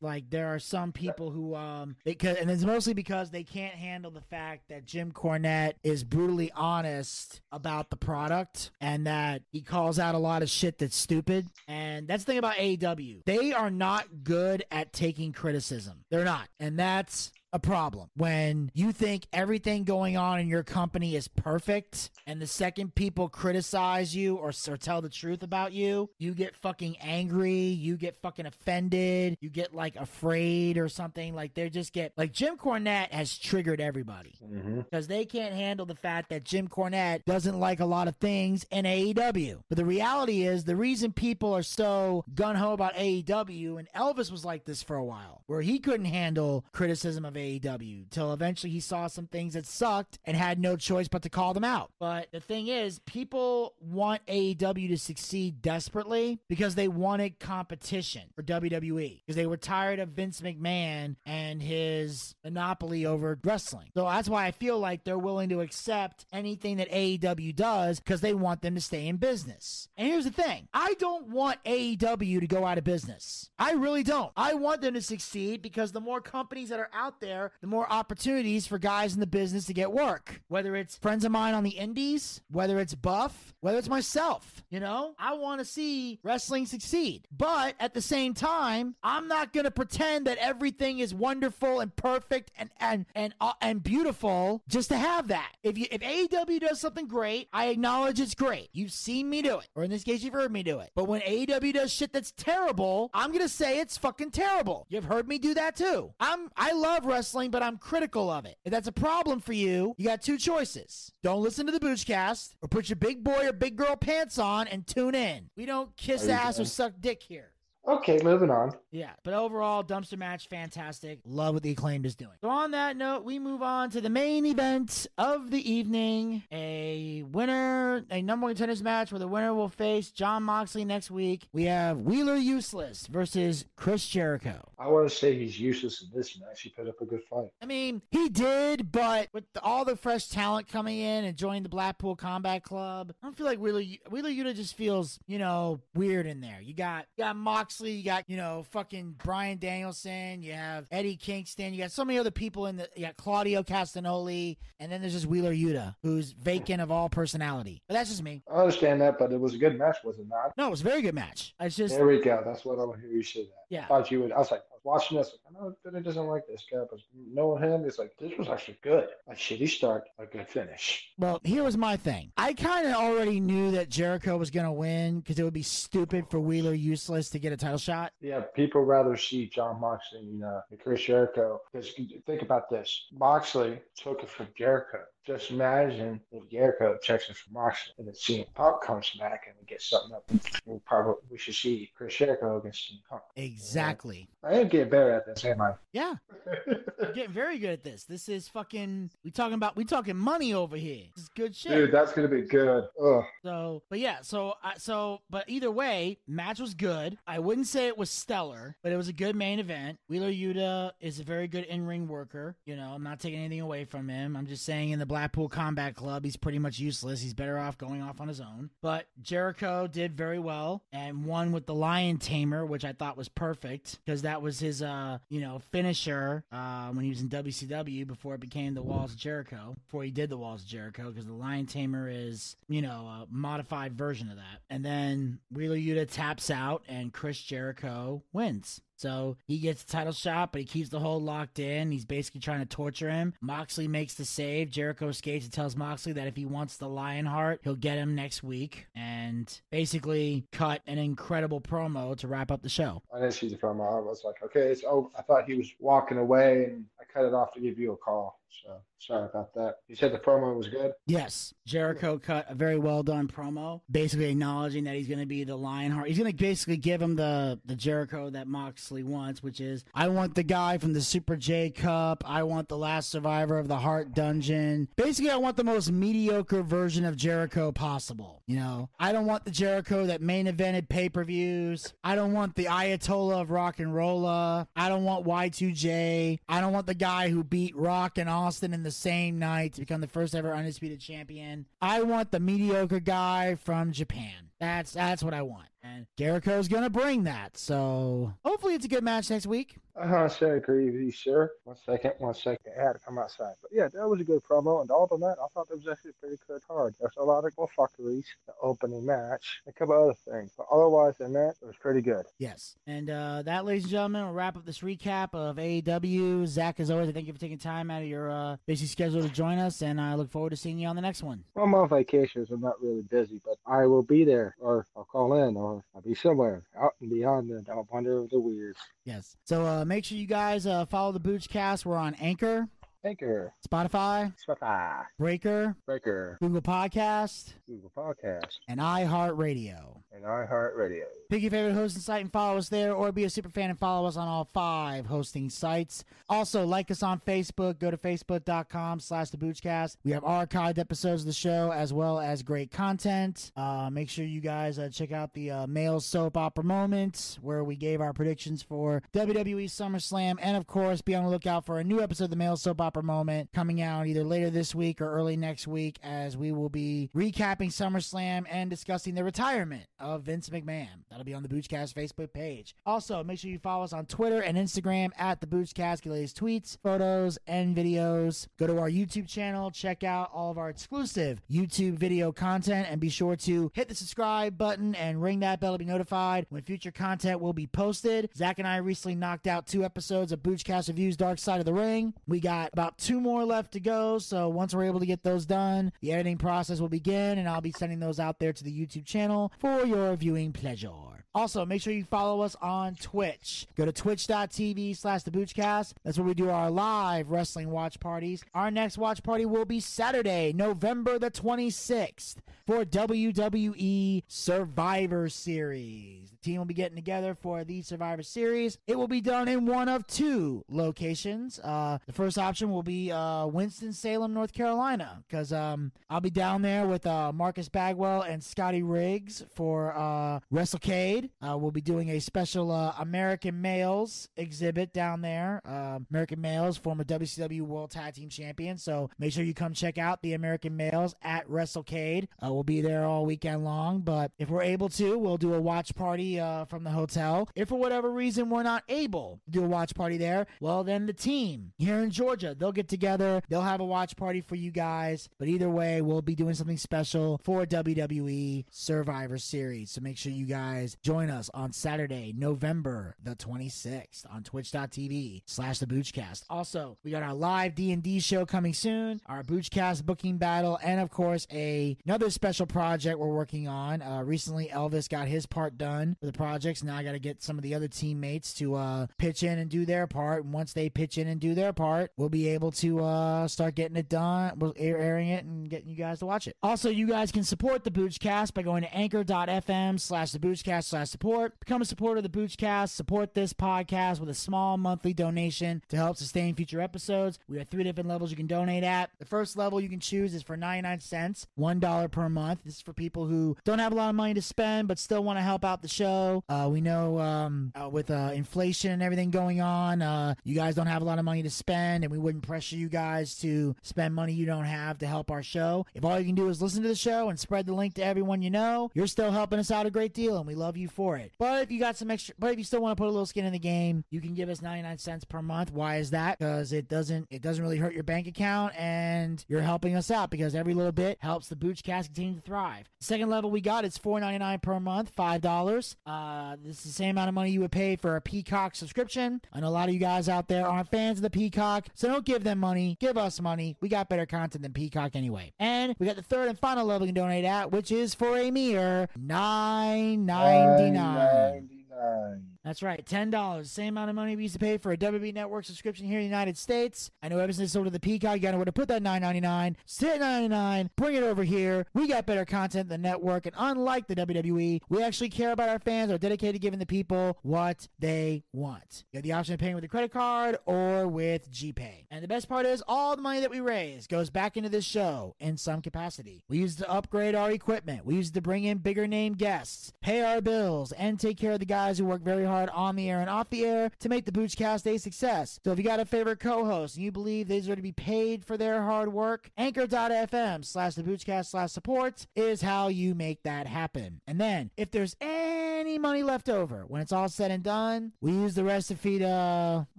[0.02, 4.10] Like there are some people who um because and it's mostly because they can't handle
[4.10, 9.98] the fact that Jim Cornette is brutally honest about the product and that he calls
[9.98, 11.46] out a lot of shit that's stupid.
[11.68, 13.24] And that's the thing about AEW.
[13.26, 16.04] They are not good at taking criticism.
[16.10, 16.48] They're not.
[16.58, 22.10] And that's a problem when you think everything going on in your company is perfect
[22.26, 26.54] and the second people criticize you or, or tell the truth about you you get
[26.56, 31.92] fucking angry you get fucking offended you get like afraid or something like they just
[31.92, 34.80] get like jim cornette has triggered everybody Mm-hmm.
[34.80, 38.64] because they can't handle the fact that Jim Cornette doesn't like a lot of things
[38.70, 39.60] in AEW.
[39.68, 44.30] But the reality is, the reason people are so gun ho about AEW, and Elvis
[44.32, 48.70] was like this for a while, where he couldn't handle criticism of AEW till eventually
[48.70, 51.90] he saw some things that sucked and had no choice but to call them out.
[51.98, 58.42] But the thing is, people want AEW to succeed desperately because they wanted competition for
[58.42, 63.90] WWE because they were tired of Vince McMahon and his monopoly over wrestling.
[63.94, 68.20] So that's why I feel like they're willing to accept anything that AEW does because
[68.20, 69.88] they want them to stay in business.
[69.96, 73.50] And here's the thing I don't want AEW to go out of business.
[73.58, 74.32] I really don't.
[74.36, 77.29] I want them to succeed because the more companies that are out there,
[77.60, 80.42] the more opportunities for guys in the business to get work.
[80.48, 84.80] Whether it's friends of mine on the indies, whether it's Buff, whether it's myself, you
[84.80, 87.26] know, I want to see wrestling succeed.
[87.30, 91.94] But at the same time, I'm not going to pretend that everything is wonderful and
[91.94, 95.52] perfect and and and uh, and beautiful just to have that.
[95.62, 98.70] If you if AEW does something great, I acknowledge it's great.
[98.72, 100.90] You've seen me do it, or in this case, you've heard me do it.
[100.94, 104.86] But when AEW does shit that's terrible, I'm gonna say it's fucking terrible.
[104.88, 106.12] You've heard me do that too.
[106.20, 107.19] I'm I love wrestling,
[107.50, 108.56] but I'm critical of it.
[108.64, 111.12] If that's a problem for you, you got two choices.
[111.22, 114.68] Don't listen to the Boochcast, or put your big boy or big girl pants on
[114.68, 115.50] and tune in.
[115.56, 117.52] We don't kiss ass or suck dick here.
[117.90, 118.72] Okay, moving on.
[118.92, 121.18] Yeah, but overall, dumpster match, fantastic.
[121.24, 122.30] Love what the acclaimed is doing.
[122.40, 127.24] So on that note, we move on to the main event of the evening: a
[127.24, 131.48] winner, a number one contenders match where the winner will face Jon Moxley next week.
[131.52, 134.70] We have Wheeler Useless versus Chris Jericho.
[134.78, 136.62] I want to say he's useless in this match.
[136.62, 137.50] He put up a good fight.
[137.60, 141.68] I mean, he did, but with all the fresh talent coming in and joining the
[141.68, 146.26] Blackpool Combat Club, I don't feel like Wheeler Wheeler Yuta just feels, you know, weird
[146.26, 146.60] in there.
[146.62, 151.16] You got you got Moxley, you got you know fucking Bryan Danielson, you have Eddie
[151.16, 155.00] Kingston, you got so many other people in the you got Claudio Castagnoli, and then
[155.00, 157.82] there's just Wheeler Yuta, who's vacant of all personality.
[157.88, 158.42] But that's just me.
[158.52, 160.56] I understand that, but it was a good match, was it not?
[160.56, 161.54] No, it was a very good match.
[161.60, 162.42] It's just There we go.
[162.44, 163.64] That's what I want to hear you say that.
[163.68, 163.84] Yeah.
[163.84, 164.32] I thought you would.
[164.32, 165.36] I was like, watching this.
[165.48, 167.00] I know Billy doesn't like this guy, but
[167.32, 169.08] knowing him, it's like this was actually good.
[169.28, 171.10] A shitty start, a good finish.
[171.18, 172.32] Well, here was my thing.
[172.36, 175.62] I kind of already knew that Jericho was going to win because it would be
[175.62, 178.12] stupid for Wheeler Useless to get a title shot.
[178.20, 181.60] Yeah, people rather see Jon Moxley, know, than uh, Chris Jericho.
[181.72, 181.92] Because
[182.26, 185.00] think about this: Moxley took it from Jericho.
[185.26, 189.54] Just imagine if Jericho checks it from Moxley, and then CM Punk comes back and
[189.60, 190.24] we get something up.
[190.64, 193.22] We'll probably we should see Chris Jericho against CM Punk.
[193.36, 194.28] Exactly.
[194.42, 195.72] I am getting better at this, am I?
[195.92, 196.14] Yeah,
[197.14, 198.04] getting very good at this.
[198.04, 199.10] This is fucking.
[199.22, 199.76] We talking about.
[199.76, 201.04] We talking money over here.
[201.14, 201.72] This is good shit.
[201.72, 202.84] Dude, that's gonna be good.
[203.02, 203.24] Ugh.
[203.44, 207.18] So, but yeah, so I so, but either way, match was good.
[207.26, 209.98] I wouldn't say it was stellar, but it was a good main event.
[210.08, 212.56] Wheeler Yuta is a very good in-ring worker.
[212.64, 214.34] You know, I'm not taking anything away from him.
[214.34, 217.20] I'm just saying in the Blackpool Combat Club, he's pretty much useless.
[217.20, 218.70] He's better off going off on his own.
[218.80, 223.28] But Jericho did very well and won with the Lion Tamer, which I thought was
[223.28, 228.06] perfect because that was his, uh, you know, finisher uh, when he was in WCW
[228.06, 229.74] before it became the Walls of Jericho.
[229.84, 233.26] Before he did the Walls of Jericho, because the Lion Tamer is, you know, a
[233.32, 234.60] modified version of that.
[234.70, 238.80] And then Wheeler Yuta taps out, and Chris Jericho wins.
[239.00, 241.90] So he gets the title shot, but he keeps the hold locked in.
[241.90, 243.32] He's basically trying to torture him.
[243.40, 244.70] Moxley makes the save.
[244.70, 248.42] Jericho escapes and tells Moxley that if he wants the Lionheart, he'll get him next
[248.42, 248.88] week.
[248.94, 253.02] And basically cut an incredible promo to wrap up the show.
[253.14, 253.90] I didn't see the promo.
[253.90, 257.24] I was like, okay, it's oh, I thought he was walking away, and I cut
[257.24, 258.39] it off to give you a call.
[258.50, 259.76] So sorry about that.
[259.86, 260.92] You said the promo was good.
[261.06, 265.44] Yes, Jericho cut a very well done promo, basically acknowledging that he's going to be
[265.44, 266.08] the Lionheart.
[266.08, 270.08] He's going to basically give him the the Jericho that Moxley wants, which is I
[270.08, 272.24] want the guy from the Super J Cup.
[272.26, 274.88] I want the last survivor of the Hart Dungeon.
[274.96, 278.42] Basically, I want the most mediocre version of Jericho possible.
[278.46, 281.94] You know, I don't want the Jericho that main evented pay per views.
[282.02, 284.66] I don't want the Ayatollah of Rock and Rolla.
[284.74, 286.40] I don't want Y2J.
[286.48, 289.80] I don't want the guy who beat Rock and Austin in the same night to
[289.80, 291.66] become the first ever undisputed champion.
[291.82, 294.50] I want the mediocre guy from Japan.
[294.58, 295.66] That's that's what I want.
[295.82, 297.56] And Jericho's going to bring that.
[297.56, 299.76] So hopefully it's a good match next week.
[300.00, 301.50] Uh-huh, sure, with you, sure.
[301.64, 302.72] One second, one second.
[302.78, 303.54] I had to come outside.
[303.60, 304.80] But yeah, that was a good promo.
[304.80, 306.94] And all of that, I thought that was actually a pretty good card.
[306.98, 310.52] There's a lot of well fuckeries, the opening match, a couple other things.
[310.56, 312.24] But otherwise than that, it was pretty good.
[312.38, 312.76] Yes.
[312.86, 316.46] And uh, that, ladies and gentlemen, will wrap up this recap of AEW.
[316.46, 319.22] Zack, as always, I thank you for taking time out of your uh, busy schedule
[319.22, 319.82] to join us.
[319.82, 321.44] And I look forward to seeing you on the next one.
[321.54, 324.86] Well, I'm on vacation, so I'm not really busy, but I will be there, or
[324.96, 328.76] I'll call in, or I'll be somewhere out and beyond the wonder of the weird.
[329.04, 329.36] Yes.
[329.44, 331.84] So uh, make sure you guys uh, follow the Boochcast.
[331.84, 332.68] We're on Anchor,
[333.04, 340.02] Anchor, Spotify, Spotify, Breaker, Breaker, Google Podcast, Google Podcast, and iHeartRadio.
[340.12, 341.04] and iHeartRadio.
[341.30, 343.78] Pick your favorite hosting site and follow us there, or be a super fan and
[343.78, 346.04] follow us on all five hosting sites.
[346.28, 347.78] Also, like us on Facebook.
[347.78, 349.96] Go to facebook.com slash the Boochcast.
[350.04, 353.50] We have archived episodes of the show as well as great content.
[353.56, 357.64] Uh, make sure you guys uh, check out the uh, male soap opera moment where
[357.64, 360.36] we gave our predictions for WWE SummerSlam.
[360.42, 362.80] And of course, be on the lookout for a new episode of the male soap
[362.80, 366.68] opera moment coming out either later this week or early next week as we will
[366.68, 370.88] be recapping SummerSlam and discussing the retirement of Vince McMahon.
[371.08, 372.74] That'll be on the Boochcast Facebook page.
[372.84, 376.02] Also, make sure you follow us on Twitter and Instagram at the Boochcast.
[376.02, 378.48] Get latest tweets, photos, and videos.
[378.58, 383.00] Go to our YouTube channel, check out all of our exclusive YouTube video content, and
[383.00, 386.62] be sure to hit the subscribe button and ring that bell to be notified when
[386.62, 388.30] future content will be posted.
[388.36, 391.72] Zack and I recently knocked out two episodes of Boochcast Reviews Dark Side of the
[391.72, 392.14] Ring.
[392.26, 395.44] We got about two more left to go, so once we're able to get those
[395.44, 398.72] done, the editing process will begin, and I'll be sending those out there to the
[398.72, 401.09] YouTube channel for your viewing pleasure.
[401.34, 403.66] Also, make sure you follow us on Twitch.
[403.76, 405.94] Go to twitch.tv slash the Boochcast.
[406.04, 408.42] That's where we do our live wrestling watch parties.
[408.52, 416.30] Our next watch party will be Saturday, November the 26th for WWE Survivor Series.
[416.30, 418.78] The team will be getting together for the Survivor Series.
[418.86, 421.58] It will be done in one of two locations.
[421.58, 426.62] Uh, the first option will be uh, Winston-Salem, North Carolina, because um, I'll be down
[426.62, 431.19] there with uh, Marcus Bagwell and Scotty Riggs for uh, WrestleCade.
[431.46, 435.60] Uh, we'll be doing a special uh, American Males exhibit down there.
[435.66, 438.78] Uh, American Males, former WCW World Tag Team Champion.
[438.78, 442.28] So make sure you come check out the American Males at WrestleCade.
[442.44, 444.00] Uh, we'll be there all weekend long.
[444.00, 447.48] But if we're able to, we'll do a watch party uh, from the hotel.
[447.54, 451.06] If for whatever reason we're not able to do a watch party there, well, then
[451.06, 453.42] the team here in Georgia, they'll get together.
[453.48, 455.28] They'll have a watch party for you guys.
[455.38, 459.90] But either way, we'll be doing something special for WWE Survivor Series.
[459.92, 465.78] So make sure you guys join us on Saturday, November the 26th on twitch.tv slash
[465.80, 466.44] the Boochcast.
[466.48, 471.10] Also, we got our live D&D show coming soon, our Boochcast booking battle, and of
[471.10, 474.02] course, a another special project we're working on.
[474.02, 476.84] Uh, recently, Elvis got his part done for the projects.
[476.84, 479.68] Now I got to get some of the other teammates to uh, pitch in and
[479.68, 480.44] do their part.
[480.44, 483.74] And once they pitch in and do their part, we'll be able to uh, start
[483.74, 484.60] getting it done.
[484.76, 486.56] Air airing it and getting you guys to watch it.
[486.62, 491.10] Also, you guys can support the Boochcast by going to anchor.fm slash the Boochcast slash
[491.10, 491.58] support.
[491.60, 492.90] Become a supporter of the Boochcast.
[492.90, 497.38] Support this podcast with a small monthly donation to help sustain future episodes.
[497.48, 499.10] We have three different levels you can donate at.
[499.18, 502.60] The first level you can choose is for 99 cents, $1 per month.
[502.64, 505.24] This is for people who don't have a lot of money to spend but still
[505.24, 506.44] want to help out the show.
[506.48, 510.74] Uh, we know um, uh, with uh, inflation and everything going on, uh, you guys
[510.74, 513.74] don't have a lot of money to spend, and we wouldn't pressure you guys to
[513.82, 515.86] spend money you don't have to help our show.
[515.94, 518.04] If all you can do is listen to the show and spread the link to
[518.04, 520.89] everyone you know, you're still helping us out a great deal, and we love you
[520.90, 521.32] for it.
[521.38, 523.26] But if you got some extra, but if you still want to put a little
[523.26, 525.72] skin in the game, you can give us 99 cents per month.
[525.72, 526.38] Why is that?
[526.38, 530.30] Because it doesn't, it doesn't really hurt your bank account and you're helping us out
[530.30, 532.88] because every little bit helps the Boochcast continue to thrive.
[533.00, 535.96] Second level we got, is 4.99 per month, $5.
[536.06, 539.40] Uh, this is the same amount of money you would pay for a Peacock subscription.
[539.52, 542.08] I know a lot of you guys out there aren't fans of the Peacock, so
[542.08, 542.96] don't give them money.
[543.00, 543.76] Give us money.
[543.80, 545.52] We got better content than Peacock anyway.
[545.58, 548.36] And we got the third and final level you can donate at, which is for
[548.36, 550.79] a mere nine nine.
[550.88, 551.68] 99.
[551.90, 552.59] 99.
[552.64, 555.32] That's right, ten dollars, same amount of money we used to pay for a WB
[555.32, 557.10] Network subscription here in the United States.
[557.22, 559.02] I know ever since sold to the Peacock, you gotta know where to put that
[559.02, 559.78] nine ninety nine.
[559.86, 561.86] Sit ninety nine, bring it over here.
[561.94, 565.70] We got better content than the network, and unlike the WWE, we actually care about
[565.70, 566.12] our fans.
[566.12, 569.04] Are dedicated to giving the people what they want.
[569.12, 572.04] You have the option of paying with a credit card or with GPay.
[572.10, 574.84] And the best part is, all the money that we raise goes back into this
[574.84, 576.44] show in some capacity.
[576.50, 578.04] We use it to upgrade our equipment.
[578.04, 581.52] We use it to bring in bigger name guests, pay our bills, and take care
[581.52, 584.08] of the guys who work very hard on the air and off the air to
[584.08, 585.58] make the Boochcast a success.
[585.64, 588.44] So if you got a favorite co-host and you believe they deserve to be paid
[588.44, 593.66] for their hard work, anchor.fm slash the Boochcast slash support is how you make that
[593.66, 594.20] happen.
[594.26, 596.84] And then if there's any money left over.
[596.86, 599.84] When it's all said and done, we use the rest to uh,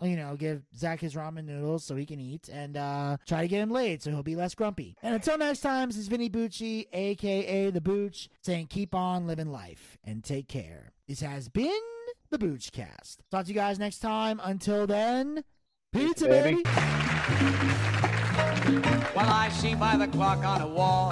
[0.02, 3.48] you know, give Zack his ramen noodles so he can eat and uh, try to
[3.48, 4.96] get him laid so he'll be less grumpy.
[5.02, 9.52] And until next time, this is Vinny Bucci, aka The Booch, saying keep on living
[9.52, 10.92] life and take care.
[11.08, 11.82] This has been
[12.32, 13.18] the Boochcast.
[13.30, 14.40] Talk to you guys next time.
[14.44, 15.44] Until then,
[15.94, 16.56] pizza, baby.
[16.56, 16.70] baby.
[19.14, 21.12] Well, I see by the clock on the wall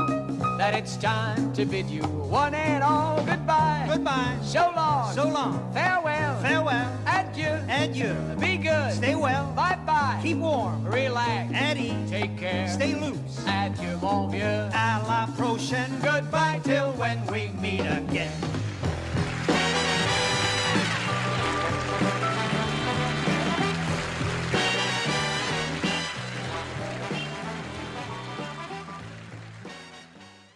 [0.58, 3.86] that it's time to bid you one and all goodbye.
[3.90, 4.38] Goodbye.
[4.42, 5.14] So long.
[5.14, 5.74] So long.
[5.74, 6.42] Farewell.
[6.42, 6.90] Farewell.
[7.06, 7.60] Adieu.
[7.68, 8.16] Adieu.
[8.40, 8.94] Be good.
[8.94, 9.52] Stay well.
[9.54, 10.20] Bye bye.
[10.24, 10.86] Keep warm.
[10.86, 11.52] Relax.
[11.54, 12.08] And eat.
[12.08, 12.70] Take care.
[12.70, 13.46] Stay loose.
[13.46, 14.70] Adieu, mon vieux.
[14.72, 15.92] À la prochaine.
[16.02, 18.32] Goodbye till when we meet again.